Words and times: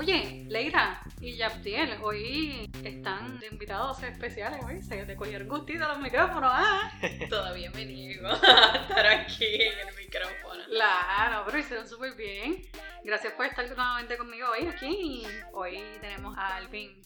Oye, 0.00 0.46
Leira 0.48 1.02
y 1.20 1.36
Yaptiel, 1.36 1.98
hoy 2.02 2.70
están 2.82 3.38
de 3.38 3.48
invitados 3.48 4.02
especiales, 4.02 4.58
hoy 4.64 4.80
se 4.80 5.04
te 5.04 5.14
cogieron 5.14 5.46
gustito 5.46 5.86
los 5.86 5.98
micrófonos, 5.98 6.50
¿ah? 6.50 6.90
Todavía 7.28 7.70
me 7.72 7.84
niego 7.84 8.28
a 8.30 8.76
estar 8.76 9.06
aquí 9.06 9.44
en 9.44 9.88
el 9.88 9.94
micrófono. 9.94 10.64
Claro, 10.70 11.42
pero 11.44 11.58
hicieron 11.58 11.86
súper 11.86 12.14
bien. 12.14 12.62
Gracias 13.04 13.34
por 13.34 13.44
estar 13.44 13.66
nuevamente 13.66 14.16
conmigo 14.16 14.48
hoy 14.50 14.68
aquí. 14.68 15.22
Hoy 15.52 15.82
tenemos 16.00 16.34
a 16.38 16.56
Alvin 16.56 17.02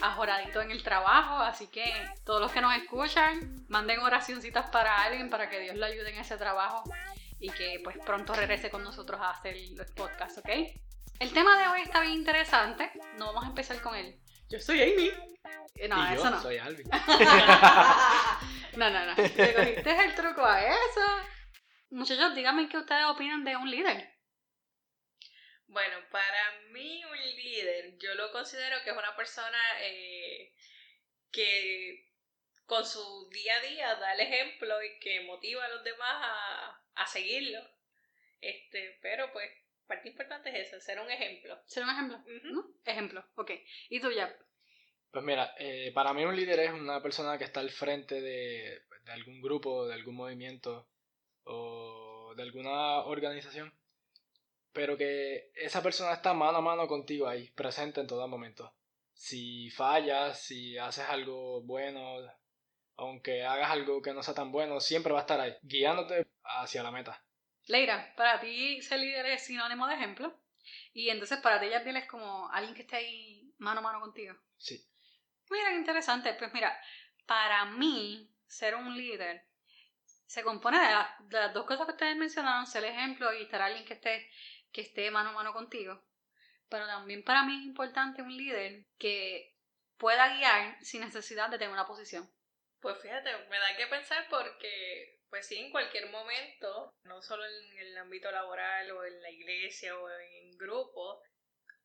ajoradito 0.00 0.62
en 0.62 0.70
el 0.70 0.82
trabajo, 0.82 1.36
así 1.40 1.66
que 1.66 1.84
todos 2.24 2.40
los 2.40 2.50
que 2.52 2.62
nos 2.62 2.74
escuchan, 2.74 3.66
manden 3.68 4.00
oracioncitas 4.00 4.70
para 4.70 5.02
alguien 5.02 5.28
para 5.28 5.50
que 5.50 5.60
Dios 5.60 5.76
lo 5.76 5.84
ayude 5.84 6.08
en 6.08 6.20
ese 6.20 6.38
trabajo 6.38 6.84
y 7.38 7.50
que 7.50 7.82
pues 7.84 7.98
pronto 7.98 8.32
regrese 8.32 8.70
con 8.70 8.82
nosotros 8.82 9.20
a 9.20 9.28
hacer 9.28 9.58
los 9.76 9.90
podcasts, 9.90 10.38
¿ok? 10.38 10.48
El 11.20 11.32
tema 11.32 11.58
de 11.58 11.68
hoy 11.68 11.82
está 11.82 12.00
bien 12.00 12.14
interesante, 12.14 12.90
no 13.16 13.26
vamos 13.26 13.44
a 13.44 13.48
empezar 13.48 13.80
con 13.80 13.94
él. 13.94 14.18
Yo 14.48 14.60
soy 14.60 14.82
Amy. 14.82 15.10
Eh, 15.76 15.88
No, 15.88 16.10
y 16.10 16.14
eso 16.14 16.24
yo 16.24 16.30
no. 16.30 16.42
soy 16.42 16.58
Alvin. 16.58 16.86
no, 18.76 18.90
no, 18.90 19.06
no. 19.06 19.14
Le 19.16 19.54
cogiste 19.54 20.04
el 20.04 20.14
truco 20.14 20.44
a 20.44 20.62
eso. 20.62 21.00
Muchachos, 21.90 22.34
díganme 22.34 22.68
qué 22.68 22.78
ustedes 22.78 23.04
opinan 23.06 23.44
de 23.44 23.56
un 23.56 23.70
líder. 23.70 24.12
Bueno, 25.66 25.96
para 26.10 26.52
mí 26.70 27.04
un 27.04 27.16
líder, 27.36 27.96
yo 27.98 28.14
lo 28.14 28.30
considero 28.32 28.76
que 28.84 28.90
es 28.90 28.96
una 28.96 29.16
persona 29.16 29.58
eh, 29.80 30.52
que 31.32 32.06
con 32.66 32.84
su 32.86 33.28
día 33.30 33.56
a 33.56 33.60
día 33.60 33.94
da 33.96 34.14
el 34.14 34.20
ejemplo 34.20 34.82
y 34.82 34.98
que 35.00 35.20
motiva 35.22 35.64
a 35.64 35.68
los 35.68 35.82
demás 35.84 36.14
a, 36.22 36.80
a 36.94 37.06
seguirlo. 37.06 37.60
Este, 38.40 38.98
pero 39.02 39.32
pues, 39.32 39.50
parte 39.86 40.08
importante 40.08 40.50
es 40.50 40.68
eso, 40.68 40.80
ser 40.80 41.00
un 41.00 41.10
ejemplo. 41.10 41.58
¿Será 41.66 41.86
un 41.86 41.92
ejemplo? 41.92 42.18
Ejemplo, 42.84 43.24
ok. 43.36 43.50
¿Y 43.90 44.00
tú, 44.00 44.10
ya? 44.10 44.34
Pues 45.10 45.24
mira, 45.24 45.54
eh, 45.58 45.92
para 45.94 46.12
mí 46.12 46.24
un 46.24 46.34
líder 46.34 46.60
es 46.60 46.72
una 46.72 47.00
persona 47.02 47.38
que 47.38 47.44
está 47.44 47.60
al 47.60 47.70
frente 47.70 48.20
de, 48.20 48.82
de 49.04 49.12
algún 49.12 49.40
grupo, 49.40 49.86
de 49.86 49.94
algún 49.94 50.16
movimiento 50.16 50.88
o 51.44 52.34
de 52.36 52.42
alguna 52.42 53.04
organización, 53.04 53.72
pero 54.72 54.96
que 54.96 55.52
esa 55.54 55.82
persona 55.82 56.12
está 56.12 56.34
mano 56.34 56.58
a 56.58 56.62
mano 56.62 56.88
contigo 56.88 57.28
ahí, 57.28 57.50
presente 57.52 58.00
en 58.00 58.06
todo 58.06 58.26
momento. 58.26 58.74
Si 59.12 59.70
fallas, 59.70 60.40
si 60.40 60.76
haces 60.78 61.04
algo 61.08 61.62
bueno, 61.62 62.18
aunque 62.96 63.44
hagas 63.44 63.70
algo 63.70 64.02
que 64.02 64.12
no 64.12 64.22
sea 64.22 64.34
tan 64.34 64.50
bueno, 64.50 64.80
siempre 64.80 65.12
va 65.12 65.20
a 65.20 65.22
estar 65.22 65.40
ahí, 65.40 65.54
guiándote 65.62 66.26
hacia 66.42 66.82
la 66.82 66.90
meta. 66.90 67.23
Leira, 67.66 68.14
para 68.16 68.40
ti 68.40 68.82
ser 68.82 69.00
líder 69.00 69.26
es 69.26 69.46
sinónimo 69.46 69.86
de 69.86 69.94
ejemplo. 69.94 70.38
Y 70.92 71.10
entonces 71.10 71.38
para 71.38 71.60
ti, 71.60 71.68
Yabdiel, 71.68 71.96
es 71.96 72.08
como 72.08 72.48
alguien 72.50 72.74
que 72.74 72.82
esté 72.82 72.96
ahí 72.96 73.52
mano 73.58 73.80
a 73.80 73.82
mano 73.82 74.00
contigo. 74.00 74.34
Sí. 74.56 74.86
Mira, 75.50 75.70
qué 75.70 75.76
interesante. 75.76 76.34
Pues 76.34 76.52
mira, 76.52 76.78
para 77.26 77.64
mí, 77.66 78.30
ser 78.46 78.74
un 78.76 78.96
líder 78.96 79.46
se 80.26 80.42
compone 80.42 80.78
de 80.78 80.92
las, 80.92 81.28
de 81.28 81.38
las 81.38 81.54
dos 81.54 81.66
cosas 81.66 81.86
que 81.86 81.92
ustedes 81.92 82.16
mencionaron, 82.16 82.66
ser 82.66 82.84
ejemplo 82.84 83.32
y 83.34 83.42
estar 83.42 83.62
alguien 83.62 83.84
que 83.84 83.94
esté, 83.94 84.30
que 84.72 84.80
esté 84.80 85.10
mano 85.10 85.30
a 85.30 85.32
mano 85.32 85.52
contigo. 85.52 86.02
Pero 86.68 86.86
también 86.86 87.22
para 87.22 87.44
mí 87.44 87.56
es 87.58 87.66
importante 87.66 88.22
un 88.22 88.36
líder 88.36 88.86
que 88.98 89.54
pueda 89.96 90.36
guiar 90.36 90.76
sin 90.82 91.02
necesidad 91.02 91.50
de 91.50 91.58
tener 91.58 91.72
una 91.72 91.86
posición. 91.86 92.28
Pues 92.80 92.98
fíjate, 93.00 93.30
me 93.48 93.58
da 93.58 93.76
que 93.76 93.86
pensar 93.86 94.26
porque, 94.28 95.13
pues 95.34 95.48
sí, 95.48 95.58
en 95.58 95.72
cualquier 95.72 96.08
momento, 96.10 96.94
no 97.02 97.20
solo 97.20 97.44
en 97.44 97.78
el 97.78 97.98
ámbito 97.98 98.30
laboral 98.30 98.88
o 98.92 99.04
en 99.04 99.20
la 99.20 99.30
iglesia 99.32 99.98
o 99.98 100.08
en 100.08 100.56
grupo, 100.56 101.20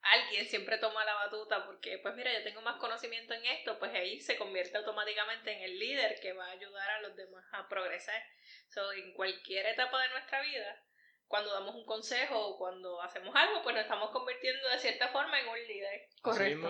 alguien 0.02 0.46
siempre 0.46 0.78
toma 0.78 1.04
la 1.04 1.16
batuta 1.16 1.66
porque, 1.66 1.98
pues 1.98 2.14
mira, 2.14 2.32
yo 2.32 2.44
tengo 2.44 2.62
más 2.62 2.78
conocimiento 2.80 3.34
en 3.34 3.44
esto, 3.46 3.80
pues 3.80 3.92
ahí 3.96 4.22
se 4.22 4.38
convierte 4.38 4.78
automáticamente 4.78 5.52
en 5.52 5.64
el 5.64 5.80
líder 5.80 6.20
que 6.20 6.34
va 6.34 6.46
a 6.46 6.52
ayudar 6.52 6.92
a 6.92 7.02
los 7.02 7.16
demás 7.16 7.44
a 7.54 7.68
progresar. 7.68 8.22
So, 8.68 8.94
en 8.94 9.14
cualquier 9.14 9.66
etapa 9.66 10.00
de 10.00 10.10
nuestra 10.10 10.44
vida, 10.44 10.84
cuando 11.26 11.52
damos 11.52 11.74
un 11.74 11.88
consejo 11.88 12.40
o 12.40 12.58
cuando 12.60 13.02
hacemos 13.02 13.36
algo, 13.36 13.64
pues 13.64 13.74
nos 13.74 13.82
estamos 13.82 14.12
convirtiendo 14.12 14.70
de 14.70 14.78
cierta 14.78 15.08
forma 15.08 15.40
en 15.40 15.48
un 15.48 15.68
líder. 15.68 16.08
Correcto. 16.22 16.70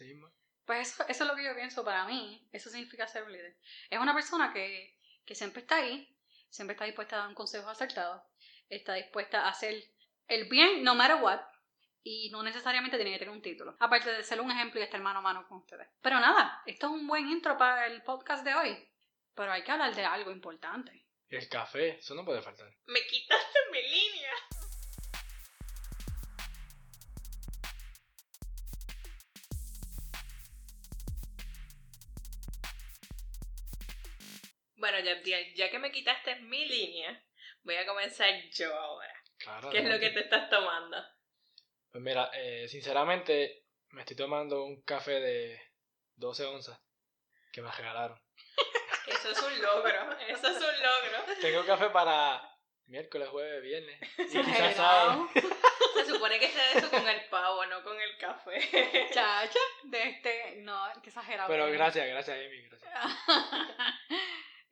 mismo 0.00 0.28
es. 0.28 0.34
Pues 0.64 0.92
eso, 0.92 1.04
eso 1.08 1.24
es 1.24 1.30
lo 1.30 1.36
que 1.36 1.44
yo 1.44 1.54
pienso 1.54 1.84
para 1.84 2.06
mí. 2.06 2.48
Eso 2.52 2.70
significa 2.70 3.06
ser 3.06 3.24
un 3.24 3.32
líder. 3.32 3.58
Es 3.90 3.98
una 3.98 4.14
persona 4.14 4.50
que, 4.54 4.96
que 5.30 5.36
siempre 5.36 5.60
está 5.60 5.76
ahí, 5.76 6.12
siempre 6.48 6.72
está 6.74 6.86
dispuesta 6.86 7.14
a 7.14 7.18
dar 7.20 7.28
un 7.28 7.36
consejo 7.36 7.68
acertado, 7.68 8.20
está 8.68 8.94
dispuesta 8.94 9.42
a 9.42 9.50
hacer 9.50 9.80
el 10.26 10.48
bien 10.48 10.82
no 10.82 10.96
matter 10.96 11.22
what, 11.22 11.38
y 12.02 12.30
no 12.30 12.42
necesariamente 12.42 12.96
tiene 12.96 13.12
que 13.12 13.20
tener 13.20 13.32
un 13.32 13.40
título. 13.40 13.76
Aparte 13.78 14.10
de 14.10 14.24
ser 14.24 14.40
un 14.40 14.50
ejemplo 14.50 14.80
y 14.80 14.82
estar 14.82 15.00
mano 15.00 15.20
a 15.20 15.22
mano 15.22 15.46
con 15.46 15.58
ustedes. 15.58 15.86
Pero 16.02 16.18
nada, 16.18 16.64
esto 16.66 16.88
es 16.88 16.92
un 16.94 17.06
buen 17.06 17.28
intro 17.28 17.56
para 17.56 17.86
el 17.86 18.02
podcast 18.02 18.44
de 18.44 18.56
hoy. 18.56 18.88
Pero 19.36 19.52
hay 19.52 19.62
que 19.62 19.70
hablar 19.70 19.94
de 19.94 20.04
algo 20.04 20.32
importante. 20.32 21.06
El 21.28 21.48
café, 21.48 21.98
eso 21.98 22.16
no 22.16 22.24
puede 22.24 22.42
faltar. 22.42 22.66
Me 22.86 23.06
quitaste 23.06 23.58
mi 23.70 23.82
línea. 23.82 24.32
Bueno, 34.80 34.98
ya, 35.00 35.20
ya 35.54 35.70
que 35.70 35.78
me 35.78 35.92
quitaste 35.92 36.36
mi 36.36 36.64
línea, 36.64 37.22
voy 37.62 37.76
a 37.76 37.86
comenzar 37.86 38.30
yo 38.50 38.74
ahora. 38.74 39.14
Claro. 39.36 39.68
¿Qué 39.70 39.78
es 39.78 39.84
lo 39.84 40.00
que 40.00 40.08
te 40.10 40.20
estás 40.20 40.48
tomando? 40.48 40.96
Pues 41.92 42.02
mira, 42.02 42.30
eh, 42.32 42.66
sinceramente 42.66 43.66
me 43.90 44.00
estoy 44.00 44.16
tomando 44.16 44.64
un 44.64 44.80
café 44.82 45.20
de 45.20 45.60
12 46.16 46.44
onzas 46.46 46.80
que 47.52 47.60
me 47.60 47.70
regalaron. 47.70 48.18
Eso 49.06 49.30
es 49.32 49.42
un 49.42 49.60
logro, 49.60 50.18
eso 50.28 50.48
es 50.48 50.56
un 50.56 50.82
logro. 50.82 51.40
Tengo 51.40 51.66
café 51.66 51.90
para 51.90 52.40
miércoles, 52.86 53.28
jueves, 53.28 53.62
viernes. 53.62 54.00
Y 54.18 54.24
quizás 54.24 54.46
Exagerado. 54.46 54.76
sábado. 54.76 55.28
Se 55.94 56.04
supone 56.06 56.38
que 56.38 56.48
sea 56.48 56.72
eso 56.72 56.88
con 56.90 57.06
el 57.06 57.28
pavo, 57.28 57.66
no 57.66 57.82
con 57.82 58.00
el 58.00 58.16
café. 58.16 58.60
Chacha, 59.12 59.58
de 59.82 60.02
este, 60.08 60.56
no, 60.58 60.80
qué 61.02 61.08
exagerado. 61.10 61.48
Pero 61.48 61.70
gracias, 61.70 62.06
gracias 62.06 62.38
Amy, 62.38 62.62
gracias. 62.68 62.94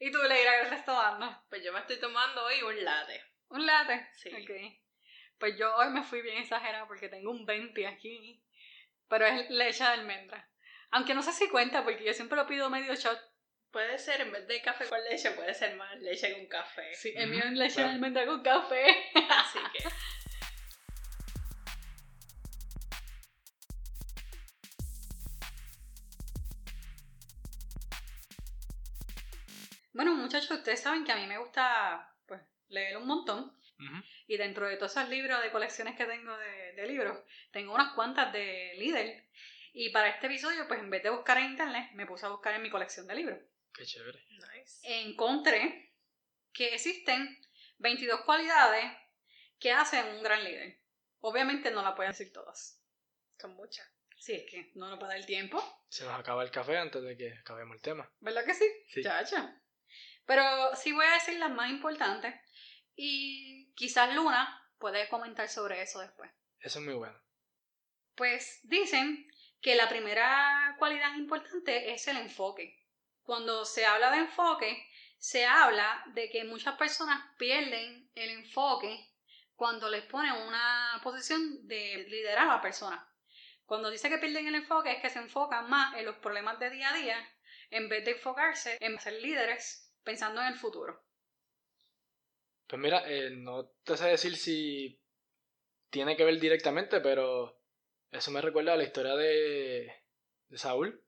¿Y 0.00 0.10
tú, 0.12 0.18
Leira, 0.22 0.52
qué 0.58 0.62
estás 0.64 0.84
tomando? 0.84 1.44
Pues 1.48 1.62
yo 1.64 1.72
me 1.72 1.80
estoy 1.80 1.98
tomando 1.98 2.44
hoy 2.44 2.62
un 2.62 2.84
latte. 2.84 3.20
¿Un 3.48 3.66
latte? 3.66 4.08
Sí. 4.12 4.30
Ok. 4.30 4.50
Pues 5.38 5.56
yo 5.58 5.74
hoy 5.76 5.90
me 5.90 6.02
fui 6.02 6.22
bien 6.22 6.38
exagerada 6.38 6.86
porque 6.86 7.08
tengo 7.08 7.30
un 7.30 7.44
20 7.44 7.86
aquí. 7.86 8.42
Pero 9.08 9.26
es 9.26 9.50
leche 9.50 9.82
de 9.82 9.90
almendra. 9.90 10.48
Aunque 10.90 11.14
no 11.14 11.22
sé 11.22 11.32
si 11.32 11.48
cuenta 11.48 11.82
porque 11.82 12.04
yo 12.04 12.12
siempre 12.12 12.36
lo 12.36 12.46
pido 12.46 12.70
medio 12.70 12.94
shot. 12.94 13.18
Puede 13.70 13.98
ser, 13.98 14.22
en 14.22 14.32
vez 14.32 14.46
de 14.48 14.62
café 14.62 14.86
con 14.88 15.02
leche, 15.04 15.30
puede 15.32 15.52
ser 15.52 15.76
más 15.76 15.94
leche 16.00 16.32
con 16.32 16.46
café. 16.46 16.94
Sí, 16.94 17.12
el 17.14 17.28
mío 17.28 17.44
es 17.44 17.52
leche 17.52 17.82
de 17.82 17.88
almendra 17.88 18.24
con 18.24 18.42
café. 18.42 19.10
Así 19.28 19.58
que. 19.72 19.88
Bueno, 29.98 30.14
muchachos, 30.14 30.52
ustedes 30.52 30.80
saben 30.80 31.04
que 31.04 31.10
a 31.10 31.16
mí 31.16 31.26
me 31.26 31.38
gusta 31.38 32.14
pues 32.24 32.40
leer 32.68 32.96
un 32.98 33.06
montón. 33.08 33.52
Y 34.28 34.36
dentro 34.36 34.68
de 34.68 34.76
todos 34.76 34.92
esos 34.92 35.08
libros 35.08 35.42
de 35.42 35.50
colecciones 35.50 35.96
que 35.96 36.04
tengo 36.04 36.36
de, 36.36 36.72
de 36.74 36.86
libros, 36.86 37.18
tengo 37.50 37.74
unas 37.74 37.94
cuantas 37.94 38.32
de 38.32 38.74
líder. 38.78 39.28
Y 39.72 39.90
para 39.90 40.10
este 40.10 40.28
episodio, 40.28 40.68
pues 40.68 40.78
en 40.78 40.88
vez 40.88 41.02
de 41.02 41.10
buscar 41.10 41.38
en 41.38 41.50
internet, 41.50 41.90
me 41.94 42.06
puse 42.06 42.26
a 42.26 42.28
buscar 42.28 42.54
en 42.54 42.62
mi 42.62 42.70
colección 42.70 43.08
de 43.08 43.16
libros. 43.16 43.40
Qué 43.74 43.84
chévere. 43.84 44.24
Nice. 44.30 44.78
encontré 44.84 45.92
que 46.52 46.74
existen 46.74 47.36
22 47.78 48.20
cualidades 48.20 48.84
que 49.58 49.72
hacen 49.72 50.06
un 50.14 50.22
gran 50.22 50.44
líder. 50.44 50.78
Obviamente 51.22 51.72
no 51.72 51.82
las 51.82 51.96
puedo 51.96 52.08
decir 52.08 52.32
todas. 52.32 52.80
Son 53.36 53.56
muchas. 53.56 53.84
Sí, 54.16 54.34
es 54.34 54.48
que 54.48 54.70
no 54.76 54.90
nos 54.90 55.00
va 55.00 55.06
a 55.06 55.08
dar 55.08 55.18
el 55.18 55.26
tiempo. 55.26 55.60
Se 55.88 56.04
nos 56.04 56.14
acaba 56.14 56.44
el 56.44 56.52
café 56.52 56.78
antes 56.78 57.02
de 57.02 57.16
que 57.16 57.32
acabemos 57.32 57.74
el 57.74 57.82
tema. 57.82 58.08
¿Verdad 58.20 58.44
que 58.44 58.54
sí? 58.54 58.64
Sí. 58.86 59.02
Chacha. 59.02 59.60
Pero 60.28 60.76
sí 60.76 60.92
voy 60.92 61.06
a 61.06 61.14
decir 61.14 61.38
las 61.38 61.50
más 61.50 61.70
importantes. 61.70 62.34
Y 62.94 63.72
quizás 63.74 64.14
Luna 64.14 64.62
puede 64.78 65.08
comentar 65.08 65.48
sobre 65.48 65.80
eso 65.80 66.00
después. 66.00 66.30
Eso 66.60 66.80
es 66.80 66.84
muy 66.84 66.94
bueno. 66.94 67.18
Pues 68.14 68.60
dicen 68.64 69.26
que 69.62 69.74
la 69.74 69.88
primera 69.88 70.76
cualidad 70.78 71.16
importante 71.16 71.92
es 71.92 72.06
el 72.08 72.18
enfoque. 72.18 72.78
Cuando 73.22 73.64
se 73.64 73.86
habla 73.86 74.10
de 74.10 74.18
enfoque, 74.18 74.86
se 75.16 75.46
habla 75.46 76.04
de 76.08 76.28
que 76.28 76.44
muchas 76.44 76.76
personas 76.76 77.24
pierden 77.38 78.10
el 78.14 78.28
enfoque 78.28 79.08
cuando 79.54 79.88
les 79.88 80.04
ponen 80.04 80.34
una 80.46 81.00
posición 81.02 81.66
de 81.66 82.04
liderar 82.06 82.48
a 82.48 82.56
la 82.56 82.60
persona. 82.60 83.10
Cuando 83.64 83.90
dice 83.90 84.10
que 84.10 84.18
pierden 84.18 84.46
el 84.48 84.56
enfoque 84.56 84.92
es 84.92 85.00
que 85.00 85.08
se 85.08 85.20
enfocan 85.20 85.70
más 85.70 85.96
en 85.96 86.04
los 86.04 86.16
problemas 86.16 86.58
de 86.58 86.68
día 86.68 86.90
a 86.90 86.96
día 86.96 87.34
en 87.70 87.88
vez 87.88 88.04
de 88.04 88.10
enfocarse 88.12 88.76
en 88.80 89.00
ser 89.00 89.14
líderes 89.14 89.87
pensando 90.08 90.40
en 90.40 90.46
el 90.46 90.54
futuro. 90.54 91.04
Pues 92.66 92.80
mira, 92.80 93.02
eh, 93.06 93.28
no 93.28 93.66
te 93.84 93.94
sé 93.94 94.08
decir 94.08 94.38
si 94.38 94.98
tiene 95.90 96.16
que 96.16 96.24
ver 96.24 96.40
directamente, 96.40 97.02
pero 97.02 97.60
Eso 98.10 98.30
me 98.30 98.40
recuerda 98.40 98.72
a 98.72 98.76
la 98.78 98.84
historia 98.84 99.14
de, 99.16 99.92
de 100.48 100.56
Saúl. 100.56 101.04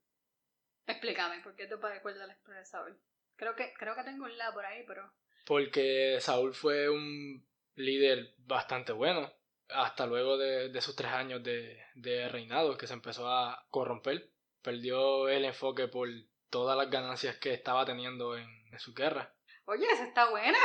Explícame, 0.86 1.42
¿por 1.42 1.56
qué 1.56 1.66
te 1.66 1.76
recuerda 1.76 2.26
la 2.26 2.34
historia 2.34 2.60
de 2.60 2.66
Saúl? 2.66 3.00
Creo 3.36 3.56
que, 3.56 3.72
creo 3.72 3.94
que 3.94 4.04
tengo 4.04 4.24
un 4.24 4.36
lado 4.36 4.52
por 4.52 4.66
ahí, 4.66 4.84
pero... 4.86 5.10
Porque 5.46 6.18
Saúl 6.20 6.52
fue 6.52 6.90
un 6.90 7.48
líder 7.76 8.34
bastante 8.36 8.92
bueno, 8.92 9.32
hasta 9.70 10.06
luego 10.06 10.36
de, 10.36 10.78
sus 10.82 10.94
tres 10.94 11.12
años 11.12 11.42
de, 11.42 11.82
de 11.94 12.28
reinado, 12.28 12.76
que 12.76 12.86
se 12.86 12.92
empezó 12.92 13.30
a 13.30 13.66
corromper. 13.70 14.30
Perdió 14.60 15.30
el 15.30 15.46
enfoque 15.46 15.88
por 15.88 16.06
todas 16.50 16.76
las 16.76 16.90
ganancias 16.90 17.38
que 17.38 17.54
estaba 17.54 17.86
teniendo 17.86 18.36
en, 18.36 18.59
su 18.78 18.94
guerra. 18.94 19.34
Oye, 19.64 19.86
esa 19.90 20.04
está 20.04 20.30
buena. 20.30 20.58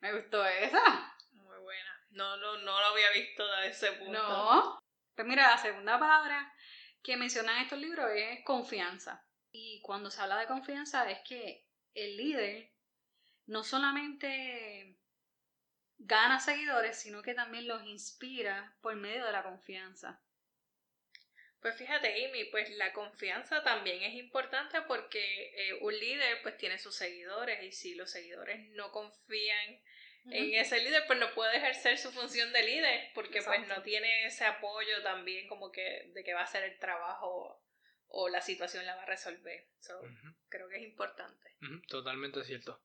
Me 0.00 0.12
gustó 0.14 0.44
esa. 0.44 1.16
Muy 1.32 1.58
buena. 1.58 2.06
No, 2.10 2.36
no, 2.36 2.58
no 2.58 2.80
lo 2.80 2.86
había 2.86 3.10
visto 3.12 3.46
de 3.46 3.68
ese 3.68 3.92
punto. 3.92 4.12
No. 4.12 4.78
Pues 5.14 5.26
mira, 5.26 5.50
la 5.50 5.58
segunda 5.58 5.98
palabra 5.98 6.54
que 7.02 7.16
mencionan 7.16 7.62
estos 7.62 7.78
libros 7.78 8.08
es 8.14 8.44
confianza. 8.44 9.24
Y 9.50 9.80
cuando 9.82 10.10
se 10.10 10.20
habla 10.20 10.38
de 10.38 10.46
confianza 10.46 11.10
es 11.10 11.20
que 11.26 11.66
el 11.94 12.16
líder 12.16 12.72
no 13.46 13.64
solamente 13.64 14.98
gana 15.96 16.38
seguidores, 16.38 17.00
sino 17.00 17.22
que 17.22 17.34
también 17.34 17.66
los 17.66 17.82
inspira 17.84 18.76
por 18.80 18.94
medio 18.94 19.24
de 19.24 19.32
la 19.32 19.42
confianza. 19.42 20.22
Pues 21.60 21.76
fíjate, 21.76 22.24
Amy, 22.24 22.44
pues 22.46 22.70
la 22.76 22.92
confianza 22.92 23.62
también 23.64 24.02
es 24.02 24.14
importante 24.14 24.80
porque 24.82 25.52
eh, 25.56 25.74
un 25.80 25.98
líder 25.98 26.40
pues 26.42 26.56
tiene 26.56 26.78
sus 26.78 26.94
seguidores 26.94 27.62
y 27.64 27.72
si 27.72 27.94
los 27.94 28.10
seguidores 28.10 28.68
no 28.70 28.92
confían 28.92 29.80
en 30.30 30.54
ese 30.54 30.78
líder, 30.82 31.04
pues 31.06 31.18
no 31.18 31.32
puede 31.34 31.56
ejercer 31.56 31.96
su 31.96 32.12
función 32.12 32.52
de 32.52 32.62
líder 32.62 33.10
porque 33.14 33.40
pues 33.42 33.66
no 33.66 33.82
tiene 33.82 34.26
ese 34.26 34.44
apoyo 34.44 35.02
también 35.02 35.48
como 35.48 35.72
que 35.72 36.10
de 36.12 36.22
que 36.22 36.34
va 36.34 36.40
a 36.40 36.44
hacer 36.44 36.64
el 36.64 36.78
trabajo 36.78 37.62
o 38.08 38.28
la 38.28 38.40
situación 38.40 38.84
la 38.84 38.96
va 38.96 39.02
a 39.02 39.06
resolver. 39.06 39.68
Creo 40.48 40.68
que 40.68 40.76
es 40.76 40.82
importante. 40.82 41.56
Totalmente 41.88 42.44
cierto. 42.44 42.82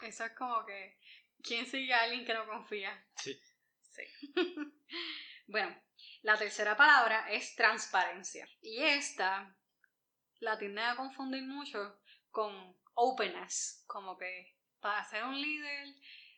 Eso 0.00 0.24
es 0.24 0.32
como 0.32 0.64
que, 0.66 0.98
¿quién 1.42 1.66
sigue 1.66 1.92
a 1.92 2.02
alguien 2.02 2.24
que 2.24 2.34
no 2.34 2.46
confía? 2.46 3.06
Sí. 3.16 3.40
Sí. 3.80 4.02
bueno, 5.46 5.76
la 6.22 6.36
tercera 6.36 6.76
palabra 6.76 7.30
es 7.30 7.54
transparencia. 7.54 8.48
Y 8.60 8.82
esta 8.82 9.56
la 10.40 10.58
tiende 10.58 10.82
a 10.82 10.96
confundir 10.96 11.44
mucho 11.44 12.00
con 12.30 12.76
openness, 12.94 13.84
como 13.86 14.16
que 14.16 14.56
para 14.80 15.04
ser 15.04 15.24
un 15.24 15.40
líder 15.40 15.94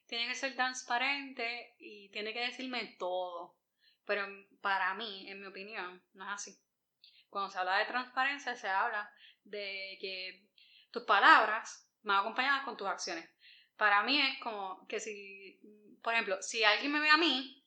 tiene 0.06 0.28
que 0.28 0.34
ser 0.34 0.54
transparente 0.54 1.74
y 1.78 2.08
tiene 2.10 2.32
que 2.32 2.40
decirme 2.40 2.96
todo. 2.98 3.56
Pero 4.04 4.26
para 4.60 4.94
mí, 4.94 5.28
en 5.28 5.40
mi 5.40 5.46
opinión, 5.46 6.02
no 6.14 6.24
es 6.24 6.34
así. 6.34 6.58
Cuando 7.28 7.50
se 7.50 7.58
habla 7.58 7.78
de 7.78 7.84
transparencia, 7.86 8.56
se 8.56 8.68
habla 8.68 9.12
de 9.44 9.98
que 10.00 10.48
tus 10.90 11.02
palabras 11.04 11.86
van 12.02 12.20
acompañadas 12.20 12.64
con 12.64 12.76
tus 12.76 12.88
acciones. 12.88 13.28
Para 13.76 14.02
mí 14.02 14.20
es 14.20 14.38
como 14.40 14.86
que 14.86 14.98
si, 14.98 15.60
por 16.02 16.14
ejemplo, 16.14 16.40
si 16.42 16.64
alguien 16.64 16.92
me 16.92 17.00
ve 17.00 17.10
a 17.10 17.16
mí, 17.16 17.57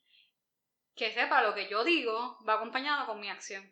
que 0.96 1.12
sepa 1.14 1.42
lo 1.42 1.54
que 1.54 1.70
yo 1.70 1.84
digo 1.84 2.38
va 2.48 2.56
acompañado 2.56 3.06
con 3.06 3.20
mi 3.20 3.30
acción. 3.30 3.64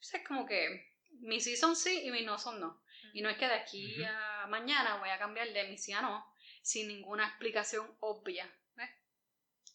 es 0.00 0.26
como 0.26 0.46
que 0.46 0.94
mis 1.20 1.44
sí 1.44 1.56
son 1.56 1.76
sí 1.76 2.02
y 2.04 2.10
mis 2.10 2.24
no 2.24 2.38
son 2.38 2.60
no. 2.60 2.82
Y 3.12 3.22
no 3.22 3.28
es 3.28 3.36
que 3.36 3.46
de 3.46 3.54
aquí 3.54 4.02
a 4.04 4.46
mañana 4.48 4.96
voy 4.96 5.10
a 5.10 5.18
cambiar 5.18 5.48
de 5.52 5.64
mi 5.64 5.76
sí 5.78 5.92
a 5.92 6.00
no 6.00 6.30
sin 6.62 6.88
ninguna 6.88 7.26
explicación 7.26 7.96
obvia. 8.00 8.50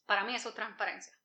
Para 0.06 0.24
mí 0.24 0.36
eso 0.36 0.50
es 0.50 0.56
transparencia. 0.56 1.18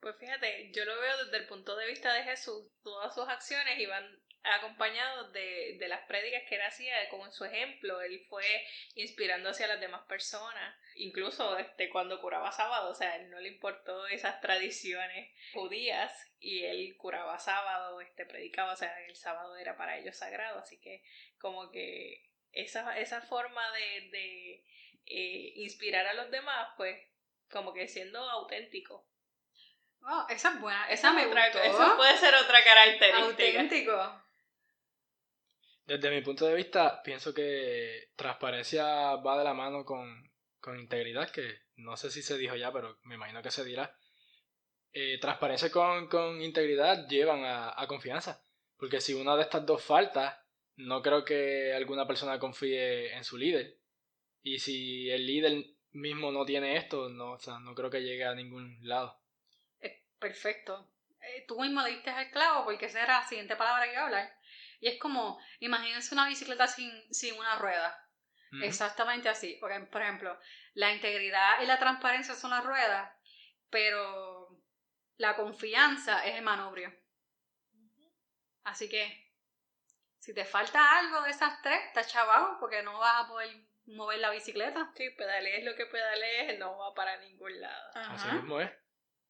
Pues 0.00 0.16
fíjate, 0.18 0.72
yo 0.72 0.84
lo 0.84 0.98
veo 1.00 1.24
desde 1.24 1.36
el 1.38 1.46
punto 1.46 1.76
de 1.76 1.86
vista 1.86 2.12
de 2.12 2.24
Jesús. 2.24 2.66
Todas 2.82 3.14
sus 3.14 3.28
acciones 3.28 3.78
iban 3.78 4.22
acompañados 4.44 5.32
de, 5.32 5.76
de 5.78 5.88
las 5.88 6.00
prédicas 6.06 6.42
que 6.48 6.56
él 6.56 6.62
hacía, 6.62 7.08
como 7.08 7.26
en 7.26 7.32
su 7.32 7.44
ejemplo, 7.44 8.00
él 8.02 8.24
fue 8.28 8.44
inspirando 8.94 9.48
hacia 9.50 9.66
las 9.66 9.80
demás 9.80 10.02
personas, 10.06 10.78
incluso 10.96 11.56
este, 11.58 11.88
cuando 11.88 12.20
curaba 12.20 12.52
sábado, 12.52 12.90
o 12.90 12.94
sea, 12.94 13.16
él 13.16 13.30
no 13.30 13.40
le 13.40 13.48
importó 13.48 14.06
esas 14.06 14.40
tradiciones 14.40 15.32
judías 15.54 16.12
y 16.38 16.64
él 16.64 16.94
curaba 16.98 17.38
sábado, 17.38 18.00
este, 18.00 18.26
predicaba, 18.26 18.72
o 18.72 18.76
sea, 18.76 18.94
el 19.06 19.16
sábado 19.16 19.56
era 19.56 19.76
para 19.76 19.96
ellos 19.96 20.16
sagrado, 20.16 20.58
así 20.58 20.78
que 20.78 21.02
como 21.38 21.70
que 21.70 22.28
esa, 22.52 22.98
esa 22.98 23.22
forma 23.22 23.62
de, 23.72 24.10
de 24.10 24.64
eh, 25.06 25.52
inspirar 25.56 26.06
a 26.06 26.14
los 26.14 26.30
demás, 26.30 26.68
pues 26.76 26.98
como 27.50 27.72
que 27.72 27.88
siendo 27.88 28.18
auténtico. 28.18 29.08
Oh, 30.06 30.26
esa 30.28 30.50
es 30.50 30.60
buena, 30.60 30.86
esa, 30.90 31.12
me 31.14 31.24
gustó. 31.26 31.62
Eso 31.62 31.96
puede 31.96 32.16
ser 32.18 32.34
otra 32.34 32.62
característica. 32.62 33.24
Auténtico. 33.24 34.23
Desde 35.86 36.10
mi 36.10 36.22
punto 36.22 36.46
de 36.46 36.54
vista, 36.54 37.02
pienso 37.02 37.34
que 37.34 38.10
transparencia 38.16 39.16
va 39.16 39.38
de 39.38 39.44
la 39.44 39.54
mano 39.54 39.84
con, 39.84 40.32
con 40.60 40.78
integridad, 40.78 41.30
que 41.30 41.58
no 41.76 41.96
sé 41.96 42.10
si 42.10 42.22
se 42.22 42.38
dijo 42.38 42.56
ya, 42.56 42.72
pero 42.72 42.98
me 43.02 43.16
imagino 43.16 43.42
que 43.42 43.50
se 43.50 43.64
dirá. 43.64 43.96
Eh, 44.92 45.18
transparencia 45.20 45.70
con, 45.70 46.08
con, 46.08 46.40
integridad 46.40 47.06
llevan 47.08 47.44
a, 47.44 47.74
a, 47.76 47.86
confianza. 47.86 48.44
Porque 48.76 49.00
si 49.00 49.12
una 49.12 49.36
de 49.36 49.42
estas 49.42 49.66
dos 49.66 49.82
falta, 49.82 50.46
no 50.76 51.02
creo 51.02 51.24
que 51.24 51.74
alguna 51.74 52.06
persona 52.06 52.38
confíe 52.38 53.14
en 53.14 53.24
su 53.24 53.36
líder. 53.36 53.78
Y 54.42 54.58
si 54.58 55.10
el 55.10 55.26
líder 55.26 55.64
mismo 55.92 56.32
no 56.32 56.44
tiene 56.44 56.76
esto, 56.76 57.08
no, 57.08 57.32
o 57.32 57.38
sea, 57.38 57.58
no 57.58 57.74
creo 57.74 57.90
que 57.90 58.02
llegue 58.02 58.24
a 58.24 58.34
ningún 58.34 58.78
lado. 58.82 59.20
Perfecto. 60.24 60.90
Eh, 61.20 61.44
tú 61.46 61.60
mismo 61.60 61.84
diste 61.84 62.10
el 62.10 62.30
clavo 62.30 62.64
porque 62.64 62.86
esa 62.86 63.02
era 63.02 63.20
la 63.20 63.26
siguiente 63.26 63.56
palabra 63.56 63.84
que 63.84 63.92
iba 63.92 64.00
a 64.00 64.06
hablar. 64.06 64.38
Y 64.80 64.88
es 64.88 64.98
como, 64.98 65.40
imagínense 65.60 66.14
una 66.14 66.28
bicicleta 66.28 66.66
sin, 66.66 66.90
sin 67.12 67.38
una 67.38 67.56
rueda. 67.56 68.00
Exactamente 68.62 69.28
así. 69.28 69.56
Porque, 69.60 69.80
por 69.80 70.02
ejemplo, 70.02 70.38
la 70.74 70.92
integridad 70.92 71.60
y 71.62 71.66
la 71.66 71.78
transparencia 71.78 72.34
son 72.34 72.50
las 72.50 72.64
ruedas, 72.64 73.12
pero 73.70 74.62
la 75.16 75.36
confianza 75.36 76.24
es 76.24 76.36
el 76.36 76.42
manubrio. 76.42 76.92
Así 78.62 78.88
que, 78.88 79.32
si 80.18 80.32
te 80.34 80.44
falta 80.44 80.98
algo 80.98 81.22
de 81.22 81.30
esas 81.30 81.60
tres, 81.62 81.80
está 81.86 82.04
chavado 82.04 82.58
porque 82.60 82.82
no 82.82 82.98
vas 82.98 83.24
a 83.24 83.28
poder 83.28 83.50
mover 83.86 84.18
la 84.20 84.30
bicicleta. 84.30 84.92
Sí, 84.96 85.10
pedalees 85.10 85.64
lo 85.64 85.74
que 85.74 85.86
pedalees, 85.86 86.58
no 86.58 86.78
va 86.78 86.94
para 86.94 87.18
ningún 87.20 87.60
lado. 87.60 87.90
Así 87.94 88.28
mismo 88.32 88.60
es. 88.60 88.70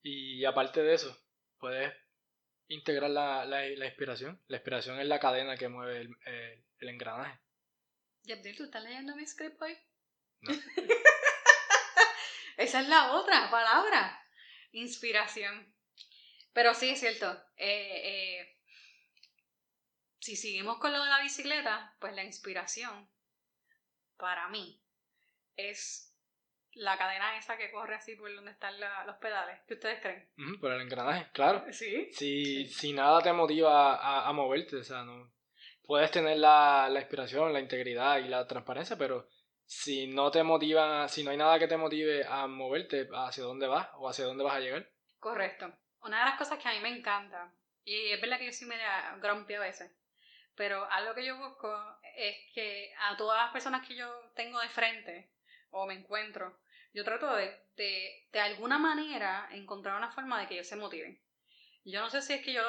Y 0.03 0.45
aparte 0.45 0.83
de 0.83 0.95
eso, 0.95 1.17
puedes 1.59 1.93
integrar 2.69 3.11
la, 3.11 3.45
la, 3.45 3.69
inspiración. 3.69 4.41
La 4.49 4.57
inspiración 4.57 5.01
es 5.01 5.07
la 5.07 5.21
cadena 5.21 5.57
que 5.57 5.69
mueve 5.69 6.03
el, 6.03 6.17
el, 6.79 6.89
engranaje. 6.89 7.39
Yabdil, 8.23 8.57
¿tú 8.57 8.65
estás 8.65 8.83
leyendo 8.83 9.15
mi 9.17 9.27
script 9.27 9.61
hoy? 9.61 9.77
No. 10.41 10.53
Esa 12.57 12.81
es 12.81 12.89
la 12.89 13.13
otra 13.13 13.51
palabra. 13.51 14.21
Inspiración. 14.73 15.75
Pero 16.53 16.75
sí, 16.75 16.91
es 16.91 17.01
cierto. 17.01 17.33
Eh, 17.57 18.39
eh, 18.39 18.59
si 20.21 20.37
seguimos 20.37 20.79
con 20.79 20.93
lo 20.93 21.03
de 21.03 21.11
la 21.11 21.21
bicicleta, 21.21 21.95
pues 22.01 22.15
la 22.15 22.25
inspiración, 22.25 23.11
para 24.17 24.49
mí, 24.49 24.81
es 25.57 26.14
la 26.75 26.97
cadena 26.97 27.37
esa 27.39 27.57
que 27.57 27.71
corre 27.71 27.95
así 27.95 28.17
por 28.17 28.35
donde 28.35 28.51
están 28.51 28.75
los 29.07 29.17
pedales. 29.17 29.61
¿Qué 29.67 29.75
ustedes 29.75 30.01
creen? 30.01 30.29
por 30.61 30.73
el 30.73 30.83
engranaje, 30.83 31.31
claro. 31.33 31.65
Sí. 31.73 32.09
Si, 32.13 32.67
si 32.67 32.93
nada 32.93 33.23
te 33.23 33.33
motiva 33.33 33.97
a, 33.97 34.29
a, 34.29 34.33
moverte, 34.33 34.77
o 34.77 34.85
sea, 34.85 35.03
no. 35.05 35.33
Puedes 35.87 36.11
tener 36.11 36.39
la, 36.39 36.89
la 36.91 37.01
inspiración, 37.01 37.53
la 37.53 37.61
integridad 37.61 38.19
y 38.19 38.29
la 38.29 38.47
transparencia, 38.47 38.97
pero 38.97 39.29
si 39.67 40.07
no 40.07 40.31
te 40.31 40.43
motiva, 40.43 41.09
si 41.09 41.23
no 41.23 41.31
hay 41.31 41.37
nada 41.37 41.59
que 41.59 41.69
te 41.69 41.77
motive 41.77 42.25
a 42.27 42.47
moverte, 42.47 43.09
¿hacia 43.13 43.45
dónde 43.45 43.67
vas 43.67 43.89
o 43.95 44.09
hacia 44.09 44.25
dónde 44.25 44.45
vas 44.45 44.57
a 44.57 44.61
llegar? 44.61 44.89
Correcto. 45.19 45.73
Una 46.03 46.21
de 46.21 46.25
las 46.27 46.39
cosas 46.39 46.59
que 46.59 46.69
a 46.69 46.73
mí 46.73 46.81
me 46.81 46.97
encanta, 46.97 47.53
y 47.85 48.11
es 48.11 48.21
verdad 48.21 48.39
que 48.39 48.47
yo 48.47 48.53
sí 48.53 48.67
me 48.67 48.77
da 48.77 49.17
grumpy 49.21 49.55
a 49.55 49.61
veces, 49.61 49.91
pero 50.55 50.85
algo 50.91 51.15
que 51.15 51.25
yo 51.27 51.37
busco 51.37 51.75
es 52.17 52.37
que 52.55 52.93
a 52.99 53.17
todas 53.17 53.43
las 53.43 53.53
personas 53.53 53.87
que 53.87 53.97
yo 53.97 54.09
tengo 54.35 54.61
de 54.61 54.69
frente 54.69 55.31
o 55.71 55.87
me 55.87 55.95
encuentro, 55.95 56.57
yo 56.95 57.05
trato 57.05 57.35
de, 57.35 57.55
de, 57.77 58.29
de 58.33 58.41
alguna 58.41 58.79
manera 58.79 59.49
encontrar 59.51 59.97
una 59.97 60.13
forma 60.13 60.41
de 60.41 60.47
que 60.47 60.55
ellos 60.55 60.69
se 60.69 60.77
motiven. 60.77 61.21
Yo 61.85 62.01
no 62.01 62.09
sé 62.09 62.23
si 62.23 62.33
es 62.33 62.43
que 62.43 62.55
yo, 62.55 62.63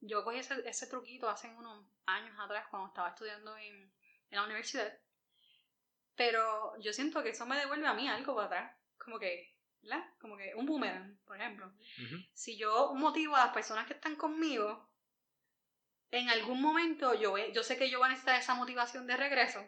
yo 0.00 0.24
cogí 0.24 0.38
ese, 0.38 0.68
ese 0.68 0.86
truquito 0.88 1.30
hace 1.30 1.48
unos 1.48 1.86
años 2.04 2.38
atrás 2.38 2.66
cuando 2.68 2.88
estaba 2.88 3.10
estudiando 3.10 3.56
en, 3.56 3.74
en 3.74 4.36
la 4.36 4.44
universidad, 4.44 4.92
pero 6.16 6.76
yo 6.80 6.92
siento 6.92 7.22
que 7.22 7.30
eso 7.30 7.46
me 7.46 7.56
devuelve 7.56 7.86
a 7.86 7.94
mí 7.94 8.08
algo 8.08 8.34
para 8.34 8.46
atrás, 8.46 8.76
como 8.98 9.18
que, 9.20 9.54
¿verdad? 9.82 10.04
Como 10.20 10.36
que 10.36 10.52
un 10.56 10.66
boomerang, 10.66 11.16
por 11.24 11.36
ejemplo. 11.40 11.72
Si 12.34 12.58
yo 12.58 12.92
motivo 12.94 13.36
a 13.36 13.46
las 13.46 13.54
personas 13.54 13.86
que 13.86 13.94
están 13.94 14.16
conmigo, 14.16 14.90
en 16.10 16.28
algún 16.28 16.60
momento 16.60 17.14
yo, 17.14 17.36
yo 17.38 17.62
sé 17.62 17.78
que 17.78 17.88
yo 17.88 17.98
voy 17.98 18.06
a 18.06 18.10
necesitar 18.10 18.40
esa 18.40 18.54
motivación 18.54 19.06
de 19.06 19.16
regreso 19.16 19.64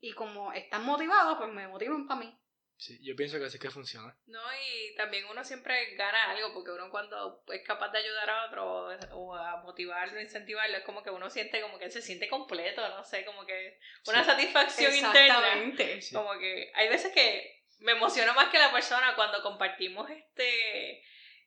y 0.00 0.12
como 0.12 0.52
están 0.52 0.84
motivados, 0.84 1.38
pues 1.38 1.52
me 1.52 1.66
motivan 1.66 2.06
para 2.06 2.20
mí. 2.20 2.38
Sí, 2.76 2.98
yo 3.02 3.14
pienso 3.14 3.38
que 3.38 3.44
así 3.44 3.58
que 3.60 3.70
funciona. 3.70 4.16
No, 4.26 4.40
y 4.54 4.94
también 4.96 5.24
uno 5.26 5.44
siempre 5.44 5.94
gana 5.94 6.30
algo, 6.32 6.52
porque 6.52 6.72
uno 6.72 6.90
cuando 6.90 7.44
es 7.52 7.62
capaz 7.62 7.90
de 7.92 7.98
ayudar 7.98 8.28
a 8.28 8.46
otro 8.46 8.88
o 9.12 9.34
a 9.36 9.62
motivarlo, 9.62 10.20
incentivarlo, 10.20 10.78
es 10.78 10.84
como 10.84 11.02
que 11.04 11.10
uno 11.10 11.30
siente 11.30 11.60
como 11.60 11.78
que 11.78 11.90
se 11.90 12.02
siente 12.02 12.28
completo, 12.28 12.86
no 12.88 13.04
sé, 13.04 13.24
como 13.24 13.46
que 13.46 13.78
una 14.08 14.24
Sí. 14.24 14.30
satisfacción 14.30 14.94
interna. 14.94 15.20
Exactamente. 15.36 16.02
Sí. 16.02 16.14
Como 16.14 16.36
que 16.38 16.72
hay 16.74 16.88
veces 16.88 17.12
que 17.12 17.62
me 17.78 17.92
emociona 17.92 18.32
más 18.32 18.48
que 18.50 18.58
la 18.58 18.72
persona 18.72 19.14
cuando 19.14 19.42
compartimos 19.42 20.10
este 20.10 21.04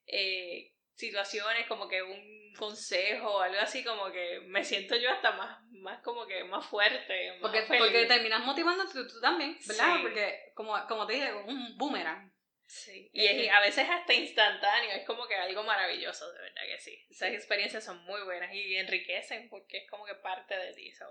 eh, 0.08 0.72
situaciones, 0.94 1.68
como 1.68 1.90
que 1.90 2.02
un 2.02 2.35
consejo 2.56 3.36
o 3.36 3.40
algo 3.42 3.60
así, 3.60 3.84
como 3.84 4.12
que 4.12 4.40
me 4.48 4.64
siento 4.64 4.96
yo 4.96 5.10
hasta 5.12 5.32
más, 5.34 5.62
más 5.72 6.02
como 6.02 6.26
que 6.26 6.44
más 6.44 6.66
fuerte. 6.66 7.32
Más 7.34 7.42
Porque, 7.42 7.64
feliz. 7.64 7.82
porque 7.84 8.06
terminas 8.06 8.44
motivando 8.46 8.84
tú, 8.92 9.08
tú 9.08 9.20
también, 9.22 9.58
¿verdad? 9.68 9.96
Sí. 9.98 10.02
Porque, 10.04 10.52
como, 10.56 10.88
como 10.88 11.06
te 11.08 11.14
dije, 11.14 11.34
un 11.34 11.78
boomerang. 11.78 12.34
Sí, 12.68 13.10
y 13.14 13.26
es- 13.26 13.52
a 13.52 13.60
veces 13.60 13.88
hasta 13.88 14.14
instantáneo, 14.14 14.92
es 14.96 15.06
como 15.06 15.28
que 15.28 15.36
algo 15.36 15.64
maravilloso, 15.64 16.32
de 16.32 16.40
verdad 16.42 16.62
que 16.68 16.80
sí. 16.80 17.06
Esas 17.10 17.30
experiencias 17.34 17.84
son 17.84 18.04
muy 18.06 18.22
buenas 18.24 18.52
y 18.54 18.76
enriquecen 18.78 19.50
porque 19.50 19.78
es 19.78 19.90
como 19.90 20.04
que 20.06 20.16
parte 20.16 20.58
de 20.58 20.74
ti. 20.74 20.92
so. 20.92 21.06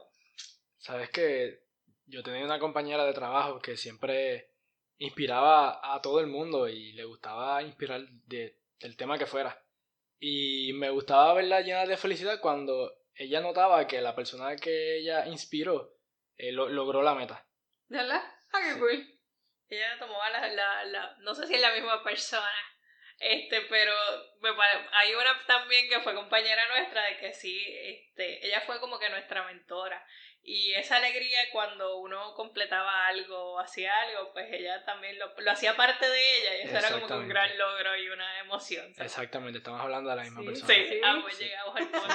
Sabes 0.79 1.11
que 1.11 1.61
yo 2.07 2.23
tenía 2.25 2.45
una 2.45 2.59
compañera 2.59 3.05
de 3.07 3.15
trabajo 3.15 3.61
que 3.61 3.77
siempre 3.77 4.51
inspiraba 4.99 5.81
a 5.95 6.03
todo 6.03 6.21
el 6.21 6.27
mundo 6.27 6.69
y 6.69 6.93
le 6.93 7.05
gustaba 7.05 7.63
inspirar 7.63 8.03
de, 8.27 8.59
del 8.81 8.97
tema 8.97 9.17
que 9.19 9.27
fuera. 9.27 9.64
Y 10.27 10.73
me 10.73 10.89
gustaba 10.89 11.35
verla 11.35 11.61
llena 11.61 11.85
de 11.85 11.99
felicidad 11.99 12.41
cuando 12.41 12.91
ella 13.15 13.43
notaba 13.43 13.87
que 13.87 14.01
la 14.01 14.15
persona 14.17 14.57
que 14.57 14.97
ella 14.97 15.27
inspiró 15.27 15.99
eh, 16.39 16.51
lo- 16.51 16.71
logró 16.71 17.03
la 17.03 17.15
meta. 17.15 17.47
¿De 17.89 17.99
verdad? 17.99 18.23
Ah, 18.51 18.59
qué 18.63 18.73
Sí. 18.73 18.79
cool. 18.79 19.21
Ella 19.69 19.99
tomaba 19.99 20.31
la, 20.31 20.49
la, 20.49 20.85
la- 20.87 21.17
no 21.21 21.35
sé 21.35 21.47
si 21.47 21.55
es 21.57 21.61
la 21.61 21.75
misma 21.75 22.03
persona, 22.03 22.49
este, 23.19 23.61
pero 23.69 23.93
me 24.41 24.55
pare- 24.55 24.89
hay 24.93 25.15
una 25.15 25.45
también 25.47 25.91
que 25.91 26.01
fue 26.01 26.15
compañera 26.15 26.69
nuestra 26.69 27.05
de 27.05 27.19
que 27.19 27.35
sí, 27.35 27.63
este, 27.69 28.47
ella 28.47 28.63
fue 28.63 28.81
como 28.81 28.99
que 28.99 29.11
nuestra 29.11 29.45
mentora. 29.45 30.03
Y 30.47 30.75
esa 30.75 30.97
alegría 30.97 31.39
cuando 31.53 31.97
uno 31.97 32.35
completaba 32.35 33.07
algo 33.07 33.55
o 33.55 33.61
hacía 33.61 33.99
algo, 34.03 34.31
pues 34.35 34.47
ella 34.53 34.85
también 34.85 35.19
lo, 35.19 35.33
lo 35.41 35.51
hacía 35.51 35.75
parte 35.75 36.07
de 36.07 36.39
ella 36.39 36.57
y 36.59 36.61
eso 36.69 36.77
era 36.77 36.91
como 36.91 37.07
que 37.07 37.13
un 37.15 37.29
gran 37.31 37.57
logro 37.57 37.97
y 37.97 38.11
una 38.11 38.41
emoción. 38.41 38.95
¿sabes? 38.95 39.11
Exactamente, 39.13 39.59
estamos 39.59 39.81
hablando 39.81 40.11
de 40.11 40.17
la 40.17 40.23
misma 40.23 40.41
Sí, 40.43 40.47
persona. 40.47 40.75
Sí, 40.75 40.87
Sí, 40.87 41.01
ah, 41.03 41.19
pues 41.23 41.37
sí. 41.39 41.45
llegamos 41.45 41.77
al 41.77 41.89
punto. 41.91 42.09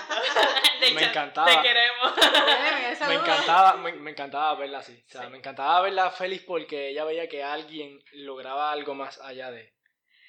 De 0.79 0.91
Me 0.91 1.03
encantaba. 1.05 1.48
Te 1.62 1.67
queremos. 1.67 2.13
Mira, 2.15 3.07
Me 3.07 3.13
encantaba, 3.15 3.74
me, 3.77 3.91
me 3.93 4.12
encantaba 4.12 4.53
verla 4.55 4.77
así. 4.77 5.03
O 5.07 5.09
sea, 5.09 5.21
Sí. 5.24 5.27
me 5.29 5.38
encantaba 5.39 5.81
verla 5.81 6.12
feliz 6.12 6.43
porque 6.45 6.89
ella 6.89 7.05
veía 7.05 7.27
que 7.27 7.43
alguien 7.43 8.00
lograba 8.13 8.71
algo 8.71 8.93
más 8.93 9.19
allá 9.21 9.50
de, 9.50 9.74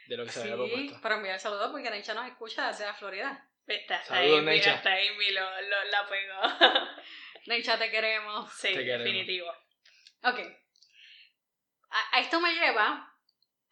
de 0.07 0.17
lo 0.17 0.25
que 0.25 0.31
se 0.33 0.41
había 0.41 0.55
Sí, 0.55 0.59
propuesto. 0.59 0.99
pero 1.03 1.15
enviar 1.17 1.39
saludos 1.39 1.71
porque 1.71 1.91
Necha 1.91 2.15
nos 2.15 2.27
escucha 2.27 2.69
desde 2.69 2.87
la 2.87 2.95
Florida. 2.95 3.47
Está, 3.67 3.97
hasta 3.97 4.15
Saludos, 4.15 4.39
Amy, 4.39 4.47
Necha. 4.57 4.73
hasta 4.73 4.91
Amy 4.91 5.31
lo, 5.33 5.43
lo- 5.43 5.85
la 5.85 6.09
pegó. 6.09 6.41
Necha, 7.47 7.79
te 7.79 7.91
queremos. 7.91 8.53
sí, 8.55 8.69
Te 8.69 8.75
queremos. 8.85 9.05
definitivo. 9.05 9.49
Ok. 10.23 10.39
A, 11.91 12.17
a 12.17 12.21
esto 12.21 12.41
me 12.41 12.53
lleva 12.55 13.15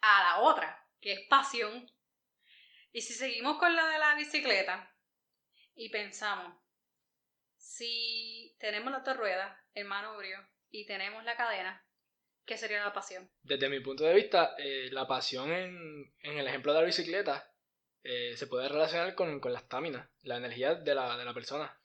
a 0.01 0.23
la 0.23 0.39
otra, 0.41 0.85
que 0.99 1.13
es 1.13 1.27
pasión. 1.29 1.89
Y 2.91 3.01
si 3.01 3.13
seguimos 3.13 3.57
con 3.59 3.75
lo 3.75 3.85
de 3.85 3.99
la 3.99 4.15
bicicleta 4.15 4.93
y 5.75 5.89
pensamos, 5.89 6.55
si 7.57 8.55
tenemos 8.59 8.91
las 8.91 9.03
dos 9.05 9.15
ruedas, 9.17 9.55
el 9.73 9.85
manubrio 9.85 10.39
y 10.71 10.85
tenemos 10.85 11.23
la 11.23 11.37
cadena, 11.37 11.85
¿qué 12.45 12.57
sería 12.57 12.83
la 12.83 12.91
pasión? 12.93 13.29
Desde 13.43 13.69
mi 13.69 13.79
punto 13.79 14.03
de 14.03 14.15
vista, 14.15 14.55
eh, 14.57 14.89
la 14.91 15.07
pasión 15.07 15.51
en, 15.51 16.13
en 16.19 16.37
el 16.39 16.47
ejemplo 16.47 16.73
de 16.73 16.79
la 16.79 16.85
bicicleta 16.85 17.53
eh, 18.03 18.35
se 18.35 18.47
puede 18.47 18.67
relacionar 18.69 19.13
con, 19.13 19.39
con 19.39 19.53
la 19.53 19.59
estamina, 19.59 20.09
la 20.23 20.37
energía 20.37 20.73
de 20.75 20.95
la, 20.95 21.15
de 21.15 21.25
la 21.25 21.33
persona. 21.33 21.78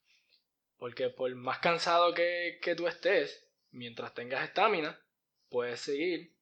Porque 0.85 1.09
por 1.09 1.35
más 1.35 1.61
cansado 1.61 2.13
que, 2.13 2.59
que 2.61 2.75
tú 2.75 2.87
estés, 2.87 3.49
mientras 3.71 4.13
tengas 4.13 4.45
estamina, 4.45 5.01
puedes 5.49 5.81
seguir 5.81 6.37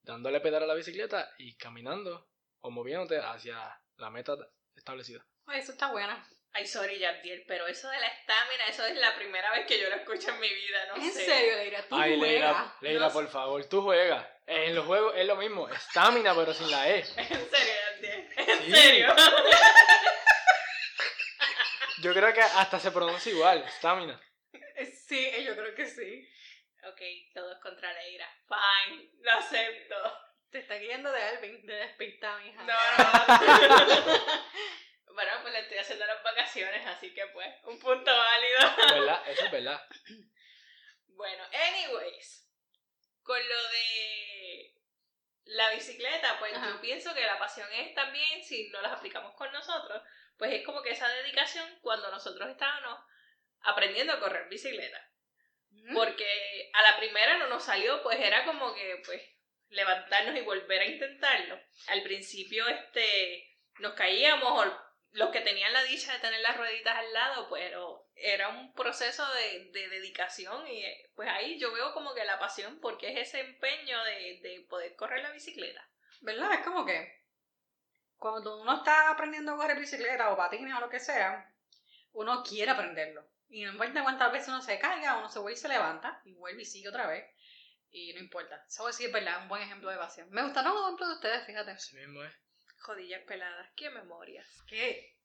dándole 0.00 0.40
pedal 0.40 0.62
a 0.62 0.66
la 0.66 0.72
bicicleta 0.72 1.30
y 1.36 1.58
caminando 1.58 2.26
o 2.62 2.70
moviéndote 2.70 3.18
hacia 3.18 3.58
la 3.96 4.08
meta 4.08 4.32
establecida. 4.74 5.22
Eso 5.52 5.72
está 5.72 5.92
buena. 5.92 6.26
Ay, 6.52 6.66
sorry, 6.66 6.98
Yabdiel, 6.98 7.44
pero 7.46 7.66
eso 7.66 7.90
de 7.90 8.00
la 8.00 8.06
estamina, 8.06 8.66
eso 8.70 8.86
es 8.86 8.96
la 8.96 9.14
primera 9.14 9.50
vez 9.52 9.66
que 9.66 9.78
yo 9.78 9.90
lo 9.90 9.96
escucho 9.96 10.30
en 10.30 10.40
mi 10.40 10.48
vida, 10.48 10.86
no 10.88 10.96
en 10.96 11.12
sé. 11.12 11.26
serio, 11.26 11.54
Leira, 11.56 11.86
tú 11.86 11.94
Ay, 11.94 12.16
Leila, 12.18 12.72
juegas. 12.80 13.00
No 13.02 13.08
sé. 13.10 13.12
por 13.12 13.28
favor, 13.28 13.64
tú 13.66 13.82
juegas. 13.82 14.26
En 14.46 14.74
los 14.74 14.86
juegos 14.86 15.12
es 15.18 15.26
lo 15.26 15.36
mismo, 15.36 15.68
estamina 15.68 16.34
pero 16.34 16.54
sin 16.54 16.70
la 16.70 16.88
E. 16.88 17.00
En 17.16 17.26
serio, 17.50 17.74
Yabdiel. 17.92 18.28
En 18.38 18.58
Sí. 18.64 18.72
serio. 18.72 19.14
Yo 22.02 22.12
creo 22.12 22.34
que 22.34 22.40
hasta 22.40 22.80
se 22.80 22.90
pronuncia 22.90 23.30
igual, 23.32 23.62
estamina. 23.62 24.20
Eh, 24.52 24.86
Sí, 25.06 25.44
yo 25.44 25.54
creo 25.54 25.72
que 25.74 25.86
sí. 25.86 26.28
ok, 26.84 27.00
todos 27.32 27.60
contra 27.60 27.92
Leira. 27.92 28.28
Fine, 28.48 29.10
lo 29.20 29.30
acepto. 29.32 29.94
Te 30.50 30.58
está 30.58 30.74
guiando 30.76 31.12
de 31.12 31.22
Alvin, 31.22 31.64
de 31.64 31.74
despistado, 31.74 32.40
hija. 32.40 32.64
No, 32.64 32.74
no. 32.98 33.04
bueno, 35.14 35.30
pues 35.42 35.52
le 35.52 35.60
estoy 35.60 35.78
haciendo 35.78 36.04
las 36.06 36.22
vacaciones, 36.24 36.84
así 36.86 37.14
que 37.14 37.24
pues, 37.28 37.48
un 37.64 37.78
punto 37.78 38.10
válido. 38.10 38.58
¿Verdad? 39.00 39.22
Eso 39.28 39.44
es 39.44 39.50
verdad. 39.52 39.80
Bueno, 41.06 41.44
anyways, 41.52 42.48
con 43.22 43.38
lo 43.38 43.68
de 43.70 44.74
la 45.44 45.70
bicicleta, 45.70 46.36
pues 46.40 46.52
Ajá. 46.54 46.68
yo 46.70 46.80
pienso 46.80 47.14
que 47.14 47.24
la 47.26 47.38
pasión 47.38 47.68
es 47.74 47.94
también, 47.94 48.42
si 48.42 48.70
no 48.70 48.80
las 48.82 48.92
aplicamos 48.92 49.34
con 49.34 49.52
nosotros, 49.52 50.02
pues 50.38 50.52
es 50.52 50.64
como 50.64 50.82
que 50.82 50.90
esa 50.90 51.08
dedicación 51.08 51.66
cuando 51.80 52.10
nosotros 52.10 52.48
estábamos 52.48 52.98
aprendiendo 53.60 54.12
a 54.12 54.20
correr 54.20 54.48
bicicleta. 54.48 55.00
Mm. 55.70 55.94
Porque 55.94 56.70
a 56.72 56.82
la 56.82 56.96
primera 56.98 57.38
no 57.38 57.48
nos 57.48 57.64
salió, 57.64 58.02
pues 58.02 58.18
era 58.20 58.44
como 58.44 58.74
que, 58.74 59.02
pues, 59.04 59.22
levantarnos 59.68 60.36
y 60.36 60.42
volver 60.42 60.82
a 60.82 60.86
intentarlo. 60.86 61.58
Al 61.88 62.02
principio, 62.02 62.66
este, 62.68 63.56
nos 63.78 63.94
caíamos, 63.94 64.66
o 64.66 64.92
los 65.12 65.30
que 65.30 65.40
tenían 65.40 65.72
la 65.72 65.82
dicha 65.84 66.12
de 66.12 66.20
tener 66.20 66.40
las 66.40 66.56
rueditas 66.56 66.96
al 66.96 67.12
lado, 67.12 67.48
pero 67.50 68.08
era 68.14 68.48
un 68.48 68.72
proceso 68.74 69.24
de, 69.34 69.70
de 69.72 69.88
dedicación 69.88 70.66
y 70.66 70.84
eh, 70.84 71.10
pues 71.14 71.28
ahí 71.28 71.58
yo 71.58 71.72
veo 71.72 71.92
como 71.92 72.14
que 72.14 72.24
la 72.24 72.38
pasión, 72.38 72.80
porque 72.80 73.10
es 73.10 73.28
ese 73.28 73.40
empeño 73.40 74.02
de, 74.04 74.40
de 74.42 74.66
poder 74.68 74.94
correr 74.96 75.22
la 75.22 75.32
bicicleta. 75.32 75.86
¿Verdad? 76.20 76.52
Es 76.54 76.60
como 76.60 76.86
que 76.86 77.21
cuando 78.22 78.62
uno 78.62 78.76
está 78.76 79.10
aprendiendo 79.10 79.52
a 79.52 79.56
correr 79.56 79.80
bicicleta 79.80 80.30
o 80.30 80.36
patines 80.36 80.72
o 80.76 80.80
lo 80.80 80.88
que 80.88 81.00
sea, 81.00 81.52
uno 82.12 82.44
quiere 82.44 82.70
aprenderlo. 82.70 83.26
Y 83.48 83.64
no 83.64 83.72
importa 83.72 84.04
cuántas 84.04 84.30
veces 84.30 84.48
uno 84.48 84.62
se 84.62 84.78
caiga, 84.78 85.18
uno 85.18 85.28
se 85.28 85.40
vuelve 85.40 85.58
y 85.58 85.60
se 85.60 85.68
levanta 85.68 86.22
y 86.24 86.32
vuelve 86.34 86.62
y 86.62 86.64
sigue 86.64 86.88
otra 86.88 87.08
vez. 87.08 87.28
Y 87.90 88.14
no 88.14 88.20
importa. 88.20 88.64
Eso 88.68 88.90
sí 88.92 89.06
es 89.06 89.12
verdad, 89.12 89.42
un 89.42 89.48
buen 89.48 89.62
ejemplo 89.62 89.90
de 89.90 89.96
pasión. 89.96 90.30
Me 90.30 90.44
gustaron 90.44 90.72
los 90.72 90.84
ejemplos 90.84 91.08
de 91.08 91.14
ustedes, 91.16 91.46
fíjate. 91.46 91.72
Así 91.72 91.96
mismo 91.96 92.22
es. 92.22 92.32
Jodillas 92.78 93.22
peladas, 93.24 93.70
qué 93.74 93.90
memorias. 93.90 94.46
¿Qué? 94.68 95.16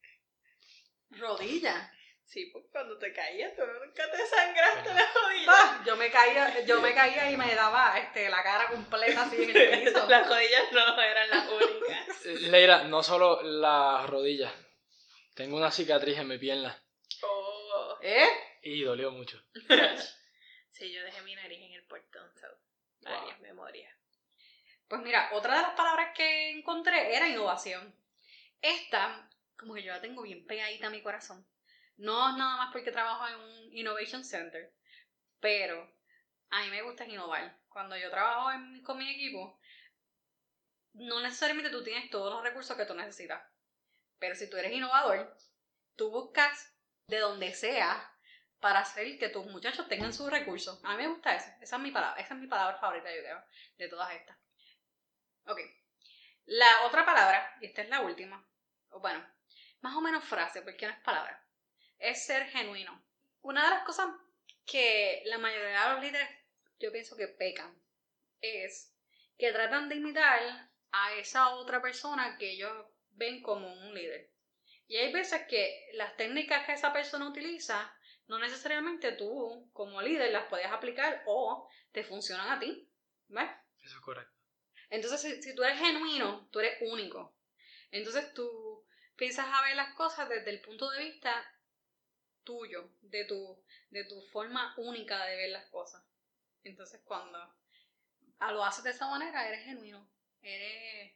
Rodilla. 1.12 1.94
Sí, 2.27 2.48
pues 2.51 2.65
cuando 2.74 2.98
te 2.98 3.13
caías, 3.13 3.55
tú 3.55 3.62
nunca 3.65 4.12
te 4.12 4.25
sangraste 4.27 4.93
la 4.93 5.12
rodilla. 5.13 5.48
Ah, 5.48 5.84
yo 5.86 5.96
me 5.96 6.12
caía, 6.12 6.60
yo 6.65 6.81
me 6.81 6.93
caía 6.93 7.31
y 7.31 7.38
me 7.38 7.55
daba 7.55 7.98
este, 8.00 8.27
la 8.27 8.43
cara 8.43 8.67
completa 8.67 9.24
así 9.24 9.43
en 9.43 9.55
el 9.55 9.79
piso. 9.86 10.05
las 10.10 10.27
rodillas 10.27 10.72
no 10.74 11.01
eran 11.01 11.29
las 11.29 11.50
únicas. 11.50 12.25
Leira, 12.51 12.84
no 12.84 13.01
solo 13.01 13.41
las 13.41 14.10
rodillas. 14.10 14.51
Tengo 15.36 15.55
una 15.55 15.72
cicatriz 15.72 16.17
en 16.17 16.27
mi 16.27 16.38
pierna 16.38 16.77
Oh. 17.24 17.98
¿Eh? 18.01 18.27
y 18.63 18.81
dolió 18.84 19.12
mucho. 19.12 19.41
Sí, 20.72 20.93
yo 20.93 21.01
dejé 21.01 21.24
mi 21.24 21.34
nariz 21.34 21.60
en 21.60 21.72
el 21.74 21.84
portón, 21.88 22.29
so, 22.39 22.46
varias 23.01 23.39
memorias. 23.39 23.91
Pues 24.88 25.01
mira, 25.01 25.27
otra 25.34 25.55
de 25.55 25.62
las 25.63 25.72
palabras 25.72 26.12
que 26.15 26.51
encontré 26.51 27.15
era 27.15 27.27
innovación. 27.27 27.96
Esta, 28.62 29.27
como 29.57 29.74
que 29.74 29.81
yo 29.81 29.91
la 29.91 30.01
tengo 30.01 30.22
bien 30.22 30.46
pegadita 30.46 30.86
a 30.86 30.91
mi 30.91 31.01
corazón. 31.01 31.43
No 31.98 32.30
es 32.30 32.38
nada 32.38 32.58
más 32.58 32.72
porque 32.72 32.92
trabajo 32.92 33.27
en 33.27 33.36
un 33.36 33.74
Innovation 33.74 34.24
Center, 34.24 34.74
pero 35.39 35.92
a 36.51 36.62
mí 36.63 36.70
me 36.72 36.82
gusta 36.84 37.06
innovar. 37.06 37.58
Cuando 37.70 37.98
yo 37.98 38.10
trabajo 38.10 38.51
en- 38.51 38.82
con 38.84 38.98
mi 38.98 39.10
equipo, 39.10 39.60
no 40.94 41.22
necesariamente 41.22 41.70
tú 41.70 41.84
tienes 41.84 42.10
todos 42.10 42.34
los 42.34 42.44
recursos 42.44 42.75
que 42.75 42.86
tú 42.86 42.94
necesitas. 42.94 43.42
Pero 44.20 44.36
si 44.36 44.50
tú 44.50 44.58
eres 44.58 44.74
innovador, 44.74 45.36
tú 45.96 46.10
buscas 46.12 46.74
de 47.08 47.20
donde 47.20 47.54
sea 47.54 48.13
para 48.60 48.80
hacer 48.80 49.20
que 49.20 49.30
tus 49.30 49.46
muchachos 49.48 49.88
tengan 49.88 50.13
sus 50.13 50.30
recursos. 50.32 50.80
A 50.84 50.92
mí 50.98 51.04
me 51.04 51.10
gusta 51.10 51.36
eso. 51.36 51.50
Esa 51.62 51.75
es 51.77 51.82
mi 51.82 51.92
palabra, 51.92 52.22
esa 52.22 52.34
es 52.34 52.39
mi 52.39 52.48
palabra 52.48 52.77
favorita, 52.80 53.13
yo 53.16 53.22
creo, 53.22 53.44
de 53.77 53.88
todas 53.89 54.13
estas. 54.13 54.38
Ok. 55.48 55.60
La 56.46 56.86
otra 56.86 57.06
palabra, 57.06 57.58
y 57.62 57.66
esta 57.68 57.82
es 57.82 57.89
la 57.89 58.01
última, 58.01 58.48
o 58.89 59.00
bueno, 59.00 59.25
más 59.82 59.96
o 59.96 60.01
menos 60.01 60.24
frase, 60.24 60.62
porque 60.62 60.88
no 60.88 60.94
es 60.94 61.00
palabra, 61.01 61.47
es 62.00 62.25
ser 62.25 62.46
genuino. 62.48 63.04
Una 63.42 63.63
de 63.63 63.70
las 63.70 63.84
cosas 63.84 64.08
que 64.66 65.24
la 65.25 65.38
mayoría 65.38 65.88
de 65.88 65.94
los 65.94 66.04
líderes 66.04 66.30
yo 66.80 66.92
pienso 66.92 67.16
que 67.16 67.27
pecan 67.27 67.75
es 68.42 68.94
que 69.38 69.51
tratan 69.51 69.89
de 69.89 69.96
imitar 69.96 70.70
a 70.92 71.13
esa 71.16 71.50
otra 71.56 71.82
persona 71.82 72.38
que 72.38 72.51
ellos 72.51 72.74
ven 73.12 73.42
como 73.42 73.72
un 73.74 73.94
líder. 73.94 74.32
Y 74.88 74.98
hay 74.98 75.12
veces 75.12 75.48
que 75.48 75.89
las 75.94 76.16
técnicas 76.16 76.66
que 76.66 76.74
esa 76.74 76.94
persona 76.94 77.27
utiliza, 77.27 77.94
no 78.27 78.39
necesariamente 78.39 79.13
tú 79.13 79.70
como 79.74 80.01
líder 80.01 80.32
las 80.32 80.48
puedes 80.48 80.68
aplicar 80.68 81.24
o 81.25 81.70
te 81.92 82.04
funcionan 82.04 82.50
a 82.50 82.60
ti. 82.60 82.89
¿Ves? 83.27 83.50
Eso 83.82 83.96
es 83.96 84.01
correcto. 84.01 84.34
Entonces, 84.89 85.22
si, 85.22 85.42
si 85.42 85.56
tú 85.56 85.63
eres 85.63 85.80
genuino, 85.80 86.48
tú 86.51 86.60
eres 86.60 86.77
único. 86.82 87.36
Entonces 87.92 88.34
tú 88.34 88.86
piensas 89.16 89.48
a 89.51 89.62
ver 89.63 89.75
las 89.75 89.94
cosas 89.96 90.30
desde 90.30 90.51
el 90.51 90.62
punto 90.62 90.89
de 90.92 91.04
vista 91.04 91.46
tuyo, 92.48 92.89
de 93.01 93.25
tu, 93.25 93.62
de 93.89 94.06
tu 94.06 94.22
forma 94.22 94.74
única 94.77 95.25
de 95.25 95.36
ver 95.36 95.50
las 95.50 95.66
cosas. 95.66 96.01
Entonces 96.63 97.01
cuando 97.04 97.38
lo 98.39 98.63
haces 98.63 98.86
de 98.86 98.92
esa 98.92 99.08
manera, 99.08 99.48
eres 99.50 99.66
genuino, 99.66 100.10
eres 100.42 101.13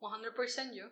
100% 0.00 0.72
yo. 0.72 0.90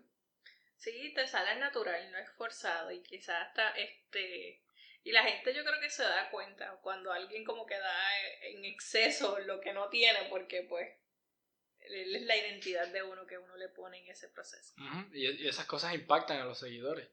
Sí, 0.77 1.13
te 1.15 1.27
sale 1.27 1.59
natural, 1.59 2.11
no 2.11 2.19
es 2.19 2.31
forzado 2.33 2.91
y 2.91 3.03
quizás 3.03 3.49
hasta 3.49 3.71
este... 3.71 4.63
Y 5.05 5.11
la 5.11 5.25
gente 5.25 5.55
yo 5.55 5.65
creo 5.65 5.81
que 5.81 5.91
se 5.91 6.03
da 6.03 6.31
cuenta 6.31 6.79
cuando 6.83 7.13
alguien 7.13 7.45
como 7.45 7.67
que 7.67 7.79
da 7.79 8.21
en 8.43 8.65
exceso 8.65 9.39
lo 9.41 9.61
que 9.61 9.73
no 9.73 9.89
tiene 9.89 10.29
porque 10.29 10.63
pues 10.63 10.89
es 11.81 12.23
la 12.23 12.37
identidad 12.37 12.89
de 12.89 13.03
uno 13.03 13.27
que 13.27 13.39
uno 13.39 13.57
le 13.57 13.69
pone 13.71 13.99
en 13.99 14.11
ese 14.11 14.29
proceso. 14.29 14.75
y, 15.13 15.49
esas 15.49 15.67
cosas 15.67 15.95
impactan 15.95 16.41
a 16.41 16.45
los 16.45 16.59
seguidores. 16.59 17.09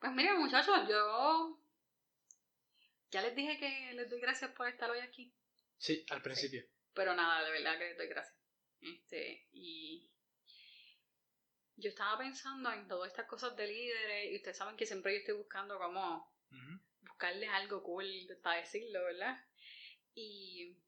Pues 0.00 0.12
miren 0.12 0.38
muchachos, 0.38 0.88
yo 0.88 1.60
ya 3.10 3.20
les 3.20 3.36
dije 3.36 3.58
que 3.58 3.92
les 3.92 4.08
doy 4.08 4.18
gracias 4.20 4.50
por 4.52 4.66
estar 4.66 4.90
hoy 4.90 5.00
aquí. 5.00 5.34
Sí, 5.76 6.06
al 6.08 6.22
principio. 6.22 6.64
Pero 6.94 7.14
nada, 7.14 7.44
de 7.44 7.50
verdad 7.50 7.78
que 7.78 7.88
les 7.88 7.98
doy 7.98 8.08
gracias. 8.08 8.36
Este, 8.80 9.46
y 9.52 10.10
yo 11.76 11.90
estaba 11.90 12.18
pensando 12.18 12.72
en 12.72 12.88
todas 12.88 13.10
estas 13.10 13.26
cosas 13.26 13.54
de 13.56 13.66
líderes 13.66 14.32
y 14.32 14.36
ustedes 14.36 14.56
saben 14.56 14.76
que 14.76 14.86
siempre 14.86 15.12
yo 15.12 15.18
estoy 15.18 15.34
buscando 15.34 15.78
como 15.78 16.32
buscarles 17.00 17.50
algo 17.50 17.82
cool 17.82 18.06
para 18.42 18.60
decirlo, 18.60 19.04
¿verdad? 19.04 19.36
Y 20.14 20.78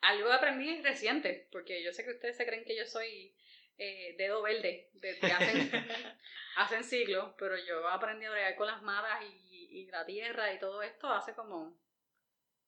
algo 0.00 0.32
aprendí 0.32 0.80
reciente, 0.80 1.48
porque 1.52 1.82
yo 1.84 1.92
sé 1.92 2.04
que 2.04 2.12
ustedes 2.12 2.36
se 2.36 2.46
creen 2.46 2.64
que 2.64 2.76
yo 2.76 2.86
soy 2.86 3.36
eh, 3.78 4.14
dedo 4.16 4.42
verde 4.42 4.90
desde 4.94 5.32
hace, 5.32 5.70
hace 6.56 6.82
siglos, 6.82 7.34
pero 7.38 7.56
yo 7.56 7.88
aprendí 7.88 8.26
a 8.26 8.30
bregar 8.30 8.56
con 8.56 8.66
las 8.66 8.82
matas 8.82 9.22
y, 9.24 9.44
la 9.90 10.06
tierra 10.06 10.52
y 10.52 10.58
todo 10.58 10.82
esto 10.82 11.08
hace 11.08 11.34
como, 11.34 11.76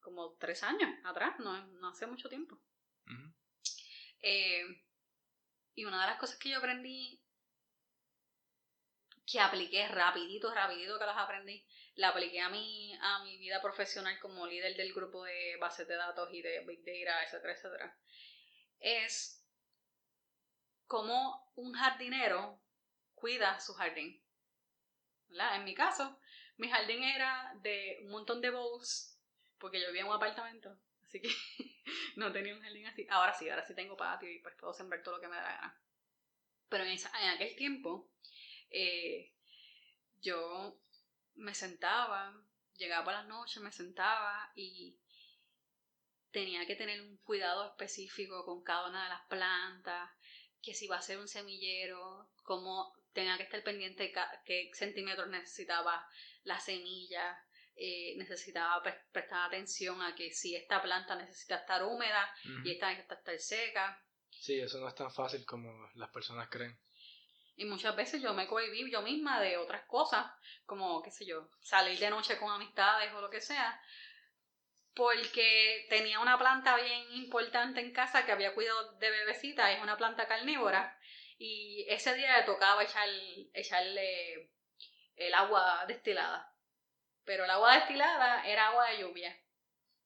como 0.01 0.37
tres 0.39 0.63
años 0.63 0.89
atrás, 1.05 1.39
no, 1.39 1.67
no 1.67 1.89
hace 1.89 2.07
mucho 2.07 2.29
tiempo. 2.29 2.61
Eh, 4.21 4.65
y 5.75 5.85
una 5.85 6.01
de 6.01 6.07
las 6.09 6.19
cosas 6.19 6.39
que 6.39 6.51
yo 6.51 6.59
aprendí 6.59 7.21
que 9.27 9.41
apliqué 9.41 9.89
rapidito, 9.89 10.55
rapidito 10.55 10.99
que 10.99 11.07
las 11.07 11.17
aprendí, 11.17 11.65
la 11.97 12.09
apliqué 12.09 12.41
a 12.41 12.49
mi, 12.49 12.97
a 13.01 13.25
mi 13.25 13.37
vida 13.39 13.61
profesional 13.61 14.19
como 14.21 14.47
líder 14.47 14.77
del 14.77 14.95
grupo 14.95 15.25
de 15.25 15.57
bases 15.61 15.89
de 15.89 15.97
datos 15.97 16.29
y 16.33 16.43
de 16.43 16.61
Big 16.61 16.85
Data, 16.85 17.25
etcétera, 17.25 17.53
etcétera, 17.53 17.99
es 18.79 19.46
cómo 20.87 21.53
un 21.57 21.73
jardinero 21.73 22.61
cuida 23.15 23.61
su 23.61 23.75
jardín. 23.75 24.23
En 25.29 25.65
mi 25.65 25.75
caso, 25.75 26.19
mi 26.57 26.69
jardín 26.69 27.03
era 27.03 27.53
de 27.63 27.99
un 28.03 28.11
montón 28.11 28.41
de 28.41 28.51
bowls, 28.51 29.19
porque 29.59 29.81
yo 29.81 29.89
vivía 29.89 30.03
en 30.03 30.09
un 30.09 30.15
apartamento, 30.15 30.79
así 31.05 31.21
que 31.21 31.29
no 32.17 32.33
tenía 32.33 32.55
un 32.55 32.63
jardín 32.63 32.87
así. 32.87 33.07
Ahora 33.11 33.35
sí, 33.35 33.49
ahora 33.49 33.67
sí 33.67 33.75
tengo 33.75 33.97
patio 33.97 34.31
y 34.31 34.39
pues 34.41 34.55
puedo 34.57 34.73
sembrar 34.73 35.03
todo 35.03 35.17
lo 35.17 35.21
que 35.21 35.29
me 35.29 35.37
da 35.37 35.43
la 35.43 35.57
gana. 35.57 35.81
Pero 36.69 36.85
en, 36.85 36.91
en 36.91 37.29
aquel 37.31 37.57
tiempo 37.57 38.11
eh, 38.71 39.33
yo 40.21 40.81
me 41.35 41.55
sentaba, 41.55 42.35
llegaba 42.77 43.05
por 43.05 43.13
las 43.15 43.27
noches, 43.27 43.63
me 43.63 43.73
sentaba 43.73 44.51
y 44.55 44.99
tenía 46.31 46.67
que 46.67 46.77
tener 46.77 47.01
un 47.01 47.17
cuidado 47.19 47.67
específico 47.67 48.45
con 48.45 48.63
cada 48.63 48.89
una 48.89 49.05
de 49.05 49.09
las 49.11 49.23
plantas, 49.23 50.11
que 50.63 50.75
si 50.75 50.87
va 50.87 50.97
a 50.97 51.03
ser 51.03 51.19
un 51.19 51.29
semillero, 51.29 52.29
cómo 52.43 52.95
tenía 53.13 53.37
que 53.37 53.45
estar 53.45 53.63
pendiente 53.63 54.05
de 54.05 54.15
qué 54.45 54.71
centímetros 54.75 55.29
necesitaba 55.29 56.07
la 56.45 56.61
semilla, 56.61 57.39
eh, 57.75 58.15
necesitaba 58.17 58.83
prestar 59.13 59.49
atención 59.49 60.01
a 60.03 60.15
que 60.15 60.33
si 60.33 60.55
esta 60.55 60.83
planta 60.83 61.15
necesita 61.17 61.57
estar 61.57 61.85
húmeda 61.85 62.31
y 62.65 62.73
esta 62.73 62.89
necesita 62.89 63.15
estar 63.17 63.39
seca. 63.39 64.03
Sí, 64.31 64.61
eso 64.61 64.79
no 64.79 64.89
es 64.89 64.95
tan 64.95 65.11
fácil 65.11 65.45
como 65.45 65.91
las 65.95 66.11
personas 66.11 66.49
creen. 66.49 66.79
Y 67.57 67.65
muchas 67.65 67.97
veces 67.97 68.23
yo 68.23 68.35
me 68.35 68.47
cohibí 68.47 68.91
yo 68.91 69.01
misma 69.01 69.41
de 69.41 69.57
otras 69.57 69.87
cosas, 69.87 70.27
como, 70.67 71.03
qué 71.03 71.11
sé 71.11 71.25
yo, 71.25 71.51
salir 71.63 71.99
de 71.99 72.11
noche 72.11 72.39
con 72.39 72.51
amistades 72.51 73.13
o 73.15 73.21
lo 73.23 73.31
que 73.31 73.41
sea, 73.41 73.81
porque 74.97 75.87
tenía 75.91 76.21
una 76.21 76.39
planta 76.39 76.75
bien 76.77 77.13
importante 77.13 77.81
en 77.81 77.93
casa 77.93 78.25
que 78.25 78.33
había 78.33 78.55
cuidado 78.55 78.93
de 78.93 79.11
bebecita, 79.11 79.71
es 79.71 79.83
una 79.83 79.99
planta 79.99 80.27
carnívora, 80.27 80.99
y 81.39 81.85
ese 81.89 82.15
día 82.15 82.39
le 82.39 82.45
tocaba 82.45 82.83
echar, 82.83 83.09
echarle 83.53 84.51
el 85.17 85.35
agua 85.35 85.85
destilada. 85.87 86.51
Pero 87.25 87.45
el 87.45 87.51
agua 87.51 87.75
destilada 87.75 88.47
era 88.47 88.69
agua 88.69 88.89
de 88.89 89.01
lluvia. 89.01 89.39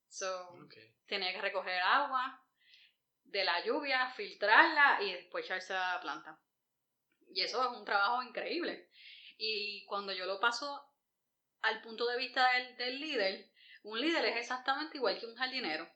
So, 0.09 0.57
tenía 1.05 1.31
que 1.31 1.41
recoger 1.41 1.81
agua 1.81 2.43
de 3.23 3.45
la 3.45 3.63
lluvia, 3.63 4.09
filtrarla 4.09 5.01
y 5.01 5.13
después 5.13 5.45
echarse 5.45 5.73
a 5.73 5.93
la 5.93 6.01
planta. 6.01 6.39
Y 7.29 7.43
eso 7.43 7.63
es 7.63 7.77
un 7.77 7.85
trabajo 7.85 8.21
increíble. 8.23 8.89
Y 9.37 9.85
cuando 9.85 10.11
yo 10.11 10.25
lo 10.25 10.41
paso 10.41 10.85
al 11.61 11.81
punto 11.81 12.07
de 12.07 12.17
vista 12.17 12.45
del, 12.77 12.99
líder, 12.99 13.50
un 13.83 13.99
líder 13.99 14.25
es 14.25 14.37
exactamente 14.37 14.97
igual 14.97 15.19
que 15.19 15.25
un 15.25 15.35
jardinero. 15.35 15.89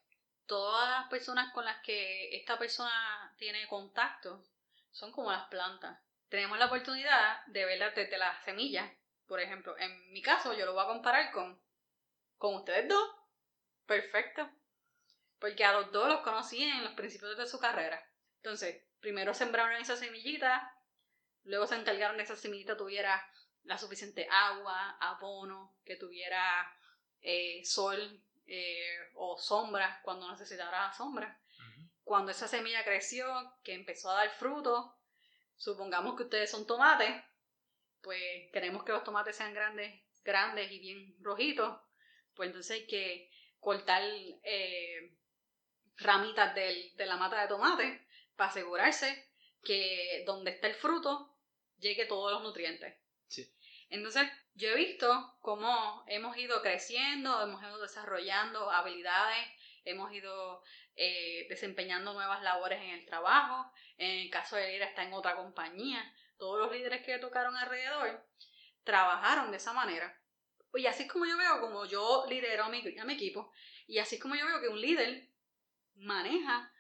Todas 0.46 0.90
las 0.90 1.10
personas 1.10 1.54
con 1.54 1.66
las 1.66 1.82
que 1.82 2.36
esta 2.36 2.58
persona 2.58 3.34
tiene 3.38 3.68
contacto 3.68 4.44
son 4.92 5.12
como 5.12 5.32
las 5.32 5.48
plantas. 5.48 6.00
Tenemos 6.30 6.58
la 6.58 6.68
oportunidad 6.68 7.46
de 7.48 7.66
verlas 7.66 7.96
desde 7.96 8.18
las 8.18 8.44
semillas. 8.44 8.92
Por 9.28 9.40
ejemplo, 9.40 9.78
en 9.78 10.12
mi 10.12 10.22
caso 10.22 10.54
yo 10.54 10.66
lo 10.66 10.74
voy 10.74 10.84
a 10.84 10.88
comparar 10.88 11.32
con, 11.32 11.60
con 12.38 12.56
ustedes 12.56 12.88
dos. 12.88 13.10
Perfecto. 13.86 14.50
Porque 15.40 15.66
a 15.66 15.74
los 15.74 15.92
dos 15.92 16.08
los 16.08 16.22
conocí 16.22 16.64
en 16.64 16.84
los 16.84 16.94
principios 16.94 17.38
de 17.38 17.48
su 17.48 17.60
carrera. 17.60 18.04
Entonces, 18.38 18.84
primero 19.00 19.34
sembraron 19.34 19.82
esa 19.82 19.96
semillita, 19.96 20.76
Luego 21.46 21.68
se 21.68 21.76
encargaron 21.76 22.18
de 22.18 22.24
que 22.24 22.34
esa 22.34 22.42
semillita 22.42 22.76
tuviera 22.76 23.24
la 23.64 23.78
suficiente 23.78 24.28
agua, 24.30 24.98
abono, 25.00 25.76
que 25.86 25.96
tuviera 25.96 26.42
eh, 27.28 27.66
sol 27.66 28.22
eh, 28.46 29.10
o 29.16 29.36
sombra 29.38 30.00
cuando 30.04 30.30
necesitara 30.30 30.94
sombra. 30.94 31.40
Cuando 32.04 32.32
esa 32.32 32.48
semilla 32.48 32.84
creció, 32.84 33.26
que 33.64 33.74
empezó 33.74 34.12
a 34.12 34.18
dar 34.18 34.30
fruto, 34.30 34.96
supongamos 35.58 36.16
que 36.16 36.24
ustedes 36.24 36.52
son 36.52 36.68
tomates, 36.68 37.20
pues 38.04 38.22
queremos 38.54 38.84
que 38.84 38.92
los 38.92 39.04
tomates 39.04 39.36
sean 39.36 39.56
grandes, 39.56 40.04
grandes 40.24 40.72
y 40.72 40.78
bien 40.78 41.16
rojitos, 41.20 41.82
pues 42.36 42.50
entonces 42.50 42.82
hay 42.82 42.86
que 42.86 43.32
cortar 43.60 44.04
eh, 44.44 45.18
ramitas 45.98 46.54
de 46.54 47.06
la 47.08 47.18
mata 47.18 47.42
de 47.42 47.48
tomate 47.48 48.08
para 48.36 48.52
asegurarse 48.52 49.32
que 49.64 50.24
donde 50.28 50.52
está 50.52 50.68
el 50.68 50.76
fruto 50.76 51.36
llegue 51.80 52.06
todos 52.06 52.32
los 52.32 52.44
nutrientes. 52.44 52.96
Entonces, 53.90 54.30
yo 54.54 54.70
he 54.70 54.76
visto 54.76 55.38
cómo 55.42 56.04
hemos 56.08 56.38
ido 56.38 56.62
creciendo, 56.62 57.42
hemos 57.42 57.62
ido 57.62 57.82
desarrollando 57.82 58.72
habilidades, 58.72 59.48
hemos 59.84 60.12
ido 60.14 60.64
eh, 60.96 61.46
desempeñando 61.50 62.14
nuevas 62.14 62.42
labores 62.42 62.82
en 62.82 62.90
el 62.90 63.06
trabajo. 63.06 63.72
En 63.98 64.12
el 64.22 64.30
caso 64.30 64.56
de 64.56 64.72
Lira 64.72 64.86
está 64.88 65.04
en 65.04 65.14
otra 65.14 65.36
compañía. 65.36 66.14
Todos 66.38 66.60
los 66.60 66.72
líderes 66.72 67.06
que 67.06 67.18
tocaron 67.20 67.56
alrededor 67.56 68.26
trabajaron 68.84 69.52
de 69.52 69.58
esa 69.58 69.74
manera. 69.74 70.20
Y 70.74 70.88
así 70.88 71.04
es 71.04 71.12
como 71.12 71.26
yo 71.26 71.38
veo, 71.38 71.62
como 71.62 71.86
yo 71.86 72.26
lidero 72.28 72.66
a 72.66 72.70
mi, 72.70 72.84
a 72.98 73.06
mi 73.06 73.14
equipo, 73.14 73.52
y 73.88 74.00
así 74.00 74.16
es 74.16 74.22
como 74.22 74.36
yo 74.36 74.46
veo 74.46 74.60
que 74.60 74.68
un 74.68 74.82
líder 74.82 75.30
maneja 75.96 76.72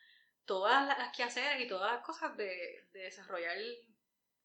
todas 0.45 0.85
las 0.85 1.15
quehaceres 1.15 1.61
y 1.63 1.67
todas 1.67 1.93
las 1.93 2.03
cosas 2.03 2.35
de, 2.35 2.87
de 2.91 2.99
desarrollar 2.99 3.57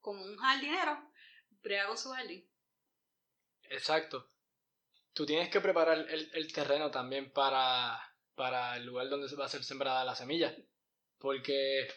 como 0.01 0.23
un 0.23 0.37
jardinero, 0.37 1.13
brega 1.63 1.87
con 1.89 1.99
su 1.99 2.11
jardín. 2.11 2.50
Exacto. 3.71 4.29
Tú 5.15 5.25
tienes 5.27 5.49
que 5.49 5.61
preparar 5.61 5.99
el, 6.09 6.53
terreno 6.53 6.91
también 6.91 7.33
para, 7.33 7.99
para 8.35 8.77
el 8.77 8.85
lugar 8.85 9.09
donde 9.09 9.35
va 9.37 9.47
a 9.47 9.49
ser 9.49 9.65
sembrada 9.65 10.05
la 10.05 10.15
semilla. 10.15 10.55
Porque 11.19 11.89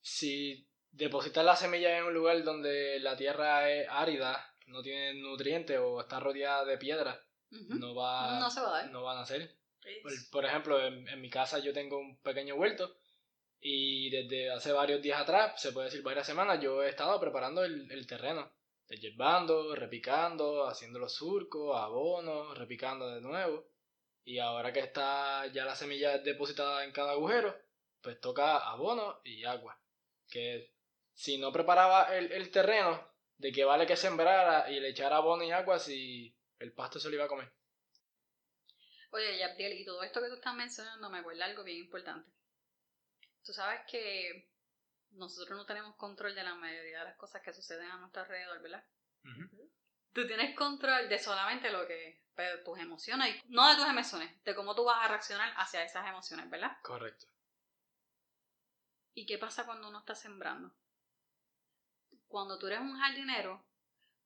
si 0.00 0.68
depositar 0.90 1.44
la 1.44 1.56
semilla 1.56 1.98
en 1.98 2.04
un 2.04 2.14
lugar 2.14 2.42
donde 2.44 3.00
la 3.00 3.16
tierra 3.16 3.70
es 3.70 3.88
árida, 3.88 4.54
no 4.66 4.82
tiene 4.82 5.14
nutrientes 5.14 5.78
o 5.78 6.00
está 6.00 6.20
rodeada 6.20 6.64
de 6.64 6.78
piedra, 6.78 7.20
Ujú. 7.50 7.74
no 7.74 7.94
va, 7.94 8.38
No 8.38 8.50
se 8.50 8.60
va 8.60 8.68
a 8.68 8.82
dar. 8.82 8.90
no 8.90 9.02
van 9.02 9.16
a 9.16 9.20
nacer. 9.20 9.56
Por 10.30 10.44
ejemplo, 10.46 10.84
en, 10.84 11.06
en 11.08 11.20
mi 11.20 11.28
casa 11.28 11.58
yo 11.58 11.72
tengo 11.72 11.98
un 11.98 12.18
pequeño 12.22 12.54
huerto 12.54 12.96
y 13.60 14.08
desde 14.10 14.50
hace 14.50 14.72
varios 14.72 15.02
días 15.02 15.20
atrás, 15.20 15.60
se 15.60 15.72
puede 15.72 15.86
decir 15.86 16.02
varias 16.02 16.26
semanas, 16.26 16.60
yo 16.62 16.82
he 16.82 16.88
estado 16.88 17.18
preparando 17.20 17.64
el, 17.64 17.90
el 17.90 18.06
terreno, 18.06 18.50
desyerbando, 18.88 19.74
repicando, 19.74 20.66
haciendo 20.66 20.98
los 20.98 21.14
surcos, 21.14 21.76
abonos, 21.76 22.56
repicando 22.58 23.08
de 23.10 23.20
nuevo. 23.20 23.66
Y 24.24 24.38
ahora 24.38 24.72
que 24.72 24.80
está 24.80 25.46
ya 25.48 25.64
la 25.64 25.76
semilla 25.76 26.18
depositada 26.18 26.84
en 26.84 26.92
cada 26.92 27.12
agujero, 27.12 27.56
pues 28.00 28.20
toca 28.20 28.58
abono 28.58 29.20
y 29.24 29.44
agua. 29.44 29.78
Que 30.28 30.72
si 31.12 31.38
no 31.38 31.52
preparaba 31.52 32.16
el, 32.16 32.32
el 32.32 32.50
terreno, 32.50 33.14
de 33.38 33.52
que 33.52 33.64
vale 33.64 33.86
que 33.86 33.96
sembrara 33.96 34.70
y 34.70 34.80
le 34.80 34.90
echara 34.90 35.16
abono 35.16 35.44
y 35.44 35.50
agua 35.50 35.78
si 35.78 36.34
el 36.58 36.72
pasto 36.72 36.98
se 36.98 37.08
lo 37.08 37.16
iba 37.16 37.24
a 37.24 37.28
comer. 37.28 37.52
Oye, 39.10 39.38
Yabdiel, 39.38 39.74
y 39.74 39.84
todo 39.84 40.02
esto 40.02 40.20
que 40.20 40.28
tú 40.28 40.34
estás 40.34 40.54
mencionando 40.54 41.08
me 41.10 41.18
acuerda 41.18 41.44
algo 41.44 41.62
bien 41.62 41.78
importante. 41.78 42.28
Tú 43.44 43.52
sabes 43.52 43.80
que 43.88 44.48
nosotros 45.14 45.56
no 45.56 45.66
tenemos 45.66 45.96
control 45.96 46.34
de 46.34 46.42
la 46.42 46.54
mayoría 46.54 47.00
de 47.00 47.04
las 47.04 47.16
cosas 47.16 47.42
que 47.42 47.52
suceden 47.52 47.90
a 47.90 47.98
nuestro 47.98 48.22
alrededor, 48.22 48.60
¿verdad? 48.62 48.84
Tú 50.12 50.26
tienes 50.26 50.56
control 50.56 51.08
de 51.08 51.18
solamente 51.18 51.70
lo 51.70 51.86
que, 51.86 52.22
pero 52.34 52.62
tus 52.62 52.78
emociones, 52.78 53.42
no 53.46 53.68
de 53.68 53.76
tus 53.76 53.86
emociones, 53.86 54.44
de 54.44 54.54
cómo 54.54 54.74
tú 54.74 54.84
vas 54.84 55.04
a 55.04 55.08
reaccionar 55.08 55.52
hacia 55.56 55.84
esas 55.84 56.06
emociones, 56.06 56.48
¿verdad? 56.50 56.76
Correcto. 56.82 57.26
¿Y 59.14 59.26
qué 59.26 59.38
pasa 59.38 59.64
cuando 59.64 59.88
uno 59.88 60.00
está 60.00 60.14
sembrando? 60.14 60.74
Cuando 62.28 62.58
tú 62.58 62.66
eres 62.66 62.80
un 62.80 62.98
jardinero, 62.98 63.64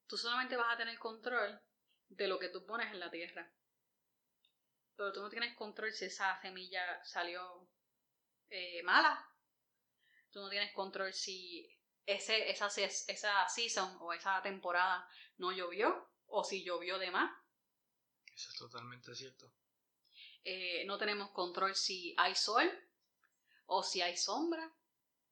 tú 0.07 0.17
solamente 0.17 0.57
vas 0.57 0.75
a 0.75 0.79
tener 0.79 0.99
control 0.99 1.61
de 2.09 2.27
lo 2.27 2.39
que 2.39 2.49
tú 2.49 2.65
pones 2.65 2.91
en 2.91 3.01
la 3.01 3.11
tierra. 3.11 3.51
Pero 4.97 5.13
tú 5.13 5.21
no 5.21 5.29
tienes 5.29 5.55
control 5.55 5.93
si 5.93 6.07
esa 6.07 6.41
semilla 6.41 7.05
salió 7.05 7.69
eh, 8.51 8.83
mala. 8.83 9.31
Tú 10.39 10.45
no 10.45 10.51
tienes 10.51 10.73
control 10.73 11.13
si 11.13 11.69
ese, 12.07 12.49
esa, 12.49 12.69
esa 12.69 13.49
season 13.49 13.99
o 14.01 14.13
esa 14.13 14.41
temporada 14.41 15.05
no 15.39 15.51
llovió 15.51 16.09
o 16.29 16.45
si 16.45 16.63
llovió 16.63 16.97
de 16.97 17.11
más. 17.11 17.29
Eso 18.33 18.51
es 18.53 18.57
totalmente 18.57 19.17
cierto. 19.17 19.53
Eh, 20.45 20.85
no 20.87 20.97
tenemos 20.97 21.33
control 21.33 21.75
si 21.75 22.15
hay 22.17 22.37
sol 22.37 22.71
o 23.67 23.83
si 23.83 24.01
hay 24.01 24.17
sombra. 24.17 24.73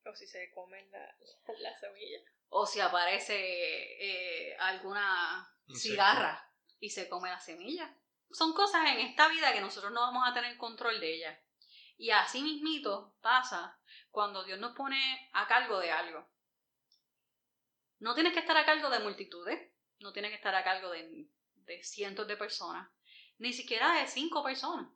O 0.07 0.12
si 0.16 0.27
se 0.27 0.51
comen 0.51 0.90
la, 0.90 1.16
la 1.61 1.79
semilla. 1.79 2.19
o 2.49 2.66
si 2.66 2.81
aparece 2.81 3.37
eh, 3.37 4.57
alguna 4.59 5.49
Insecto. 5.69 5.88
cigarra 5.88 6.53
y 6.81 6.90
se 6.90 7.09
come 7.09 7.31
la 7.31 7.38
semilla. 7.38 7.97
Son 8.33 8.53
cosas 8.55 8.88
en 8.88 8.99
esta 8.99 9.29
vida 9.29 9.53
que 9.53 9.61
nosotros 9.61 9.92
no 9.92 10.01
vamos 10.01 10.29
a 10.29 10.35
tener 10.35 10.57
control 10.57 10.99
de 10.99 11.14
ellas. 11.14 11.38
Y 11.97 12.11
así 12.11 12.42
mismito 12.42 13.14
pasa 13.21 13.79
cuando 14.16 14.44
Dios 14.44 14.59
nos 14.59 14.74
pone 14.74 15.29
a 15.35 15.46
cargo 15.46 15.79
de 15.79 15.90
algo. 15.90 16.26
No 17.98 18.14
tienes 18.14 18.33
que 18.33 18.38
estar 18.38 18.57
a 18.57 18.64
cargo 18.64 18.88
de 18.88 19.00
multitudes, 19.00 19.70
no 19.98 20.11
tienes 20.14 20.31
que 20.31 20.37
estar 20.37 20.55
a 20.55 20.64
cargo 20.64 20.88
de, 20.88 21.29
de 21.52 21.85
cientos 21.85 22.26
de 22.26 22.38
personas, 22.38 22.88
ni 23.37 23.52
siquiera 23.52 24.00
de 24.00 24.07
cinco 24.07 24.42
personas. 24.42 24.90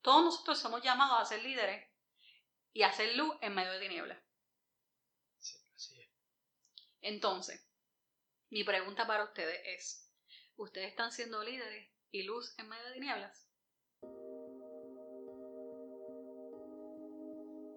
Todos 0.00 0.24
nosotros 0.24 0.58
somos 0.58 0.82
llamados 0.82 1.20
a 1.20 1.24
ser 1.24 1.40
líderes 1.44 1.88
y 2.72 2.82
a 2.82 2.88
hacer 2.88 3.14
luz 3.14 3.32
en 3.42 3.54
medio 3.54 3.70
de 3.70 3.78
tinieblas. 3.78 4.18
Sí, 5.38 5.58
así 5.76 6.00
es. 6.00 6.10
Entonces, 7.02 7.64
mi 8.50 8.64
pregunta 8.64 9.06
para 9.06 9.22
ustedes 9.22 9.60
es, 9.66 10.10
¿ustedes 10.56 10.88
están 10.88 11.12
siendo 11.12 11.44
líderes 11.44 11.92
y 12.10 12.24
luz 12.24 12.58
en 12.58 12.68
medio 12.70 12.86
de 12.86 12.94
tinieblas? 12.94 13.45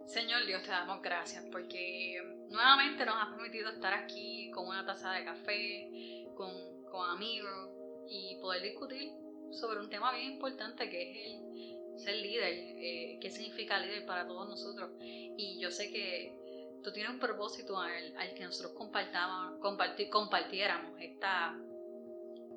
Señor 0.10 0.44
Dios, 0.48 0.64
te 0.64 0.72
damos 0.72 1.04
gracias 1.04 1.46
porque 1.52 2.20
nuevamente 2.50 3.06
nos 3.06 3.16
has 3.16 3.30
permitido 3.30 3.70
estar 3.70 3.94
aquí 3.94 4.50
con 4.50 4.68
una 4.68 4.84
taza 4.84 5.12
de 5.12 5.24
café, 5.24 6.26
con, 6.36 6.52
con 6.90 7.08
amigos 7.12 7.70
y 8.08 8.40
poder 8.42 8.64
discutir 8.64 9.12
sobre 9.52 9.80
un 9.80 9.88
tema 9.88 10.12
bien 10.16 10.32
importante 10.32 10.90
que 10.90 11.12
es 11.12 11.28
el 11.28 12.00
ser 12.00 12.16
líder, 12.16 12.54
eh, 12.54 13.20
qué 13.22 13.30
significa 13.30 13.78
líder 13.78 14.08
para 14.08 14.26
todos 14.26 14.50
nosotros. 14.50 14.90
Y 15.00 15.60
yo 15.62 15.70
sé 15.70 15.92
que 15.92 16.80
tú 16.84 16.92
tienes 16.92 17.12
un 17.12 17.20
propósito 17.20 17.80
al, 17.80 18.34
que 18.34 18.46
nosotros 18.46 18.74
compartir, 18.74 20.10
compartiéramos 20.10 21.00
esta, 21.00 21.56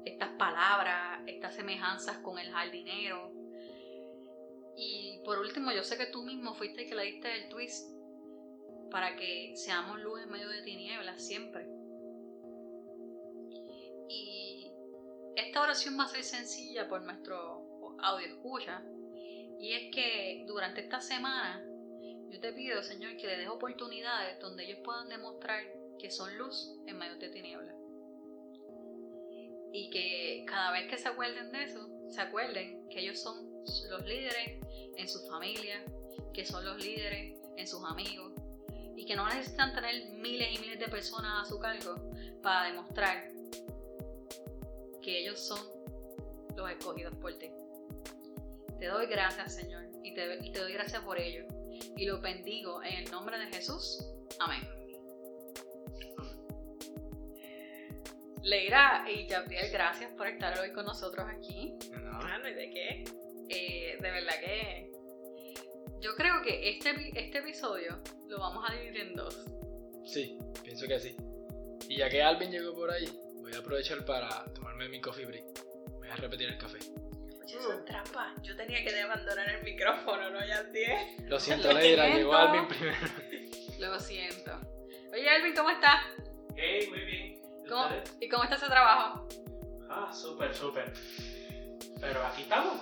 estas 0.06 0.30
palabras, 0.38 1.20
estas 1.26 1.54
semejanzas 1.54 2.16
con 2.20 2.38
el 2.38 2.50
jardinero. 2.50 3.30
Y 4.76 5.20
por 5.24 5.38
último, 5.38 5.72
yo 5.72 5.82
sé 5.82 5.96
que 5.96 6.06
tú 6.06 6.22
mismo 6.22 6.54
fuiste 6.54 6.82
el 6.82 6.88
que 6.88 6.94
le 6.94 7.04
diste 7.04 7.34
el 7.34 7.48
twist 7.48 7.92
para 8.90 9.16
que 9.16 9.52
seamos 9.56 10.00
luz 10.00 10.20
en 10.22 10.30
medio 10.30 10.48
de 10.48 10.62
tinieblas 10.62 11.26
siempre. 11.26 11.66
Y 14.08 14.70
esta 15.36 15.62
oración 15.62 15.98
va 15.98 16.04
a 16.04 16.08
ser 16.08 16.22
sencilla 16.22 16.88
por 16.88 17.02
nuestro 17.02 17.96
audio 18.00 18.26
escucha. 18.26 18.82
Y 19.58 19.72
es 19.74 19.94
que 19.94 20.44
durante 20.46 20.80
esta 20.80 21.00
semana 21.00 21.64
yo 22.30 22.40
te 22.40 22.52
pido, 22.52 22.82
Señor, 22.82 23.16
que 23.16 23.26
le 23.26 23.36
des 23.36 23.48
oportunidades 23.48 24.38
donde 24.40 24.64
ellos 24.64 24.80
puedan 24.84 25.08
demostrar 25.08 25.62
que 25.98 26.10
son 26.10 26.36
luz 26.36 26.74
en 26.86 26.98
medio 26.98 27.16
de 27.16 27.28
tinieblas. 27.28 27.76
Y 29.72 29.88
que 29.90 30.44
cada 30.46 30.72
vez 30.72 30.90
que 30.90 30.98
se 30.98 31.08
acuerden 31.08 31.50
de 31.50 31.64
eso, 31.64 31.88
se 32.08 32.20
acuerden 32.20 32.88
que 32.88 33.00
ellos 33.00 33.20
son 33.20 33.51
los 33.90 34.04
líderes 34.06 34.60
en 34.96 35.08
su 35.08 35.20
familia, 35.28 35.84
que 36.32 36.44
son 36.44 36.64
los 36.64 36.82
líderes 36.82 37.38
en 37.56 37.66
sus 37.66 37.82
amigos, 37.84 38.32
y 38.96 39.04
que 39.06 39.16
no 39.16 39.26
necesitan 39.28 39.74
tener 39.74 40.10
miles 40.12 40.56
y 40.56 40.58
miles 40.60 40.78
de 40.78 40.88
personas 40.88 41.46
a 41.46 41.48
su 41.48 41.58
cargo 41.58 41.96
para 42.42 42.68
demostrar 42.68 43.30
que 45.00 45.20
ellos 45.20 45.40
son 45.40 45.58
los 46.56 46.70
escogidos 46.70 47.14
por 47.16 47.36
ti. 47.38 47.50
Te 48.78 48.86
doy 48.86 49.06
gracias, 49.06 49.54
Señor, 49.54 49.84
y 50.02 50.14
te, 50.14 50.38
y 50.44 50.52
te 50.52 50.60
doy 50.60 50.72
gracias 50.72 51.02
por 51.02 51.18
ello 51.18 51.46
y 51.96 52.06
lo 52.06 52.20
bendigo 52.20 52.82
en 52.82 53.04
el 53.04 53.10
nombre 53.10 53.38
de 53.38 53.46
Jesús. 53.46 54.04
Amén. 54.38 54.62
Leira 58.42 59.04
y 59.08 59.26
Gabriel, 59.26 59.70
gracias 59.70 60.10
por 60.16 60.26
estar 60.26 60.58
hoy 60.58 60.72
con 60.72 60.84
nosotros 60.84 61.26
aquí. 61.28 61.76
No, 61.92 62.18
Ah, 62.22 62.38
¿no? 62.38 62.48
¿Y 62.48 62.54
de 62.54 62.70
qué? 62.70 63.04
Eh, 63.54 63.98
de 64.00 64.10
verdad 64.10 64.40
que 64.40 64.90
yo 66.00 66.14
creo 66.16 66.42
que 66.42 66.70
este, 66.70 67.10
este 67.14 67.38
episodio 67.38 67.98
lo 68.28 68.38
vamos 68.38 68.64
a 68.68 68.72
dividir 68.74 69.02
en 69.02 69.14
dos. 69.14 69.44
Sí, 70.04 70.38
pienso 70.64 70.86
que 70.88 70.98
sí. 70.98 71.14
Y 71.88 71.98
ya 71.98 72.08
que 72.08 72.22
Alvin 72.22 72.50
llegó 72.50 72.74
por 72.74 72.90
ahí, 72.90 73.06
voy 73.40 73.52
a 73.52 73.58
aprovechar 73.58 74.04
para 74.04 74.44
tomarme 74.54 74.88
mi 74.88 75.00
coffee 75.00 75.26
break. 75.26 75.44
Voy 75.98 76.08
a 76.08 76.16
repetir 76.16 76.48
el 76.48 76.58
café. 76.58 76.78
Oye, 77.42 77.58
eso 77.58 77.72
es 77.72 77.84
trampa. 77.84 78.34
Yo 78.42 78.56
tenía 78.56 78.82
que 78.82 78.98
abandonar 79.00 79.48
el 79.50 79.62
micrófono, 79.62 80.30
¿no? 80.30 80.46
Ya 80.46 80.70
tiene. 80.72 81.16
Lo 81.26 81.38
siento, 81.40 81.68
Lo 81.68 81.78
Leira, 81.78 82.08
llegó 82.08 82.34
Alvin 82.34 82.66
primero. 82.68 82.96
Lo 83.78 84.00
siento. 84.00 84.58
Oye, 85.12 85.36
Elvin, 85.36 85.54
¿cómo 85.54 85.70
estás? 85.70 86.00
Hey, 86.56 86.86
muy 86.88 87.00
bien. 87.00 87.42
¿Y 87.64 87.68
¿Cómo-? 87.68 87.88
¿Y 88.20 88.28
cómo 88.28 88.44
está 88.44 88.56
ese 88.56 88.66
trabajo? 88.66 89.28
Ah, 89.90 90.10
súper, 90.12 90.54
súper. 90.54 90.92
Pero 92.00 92.24
aquí 92.26 92.42
estamos. 92.42 92.80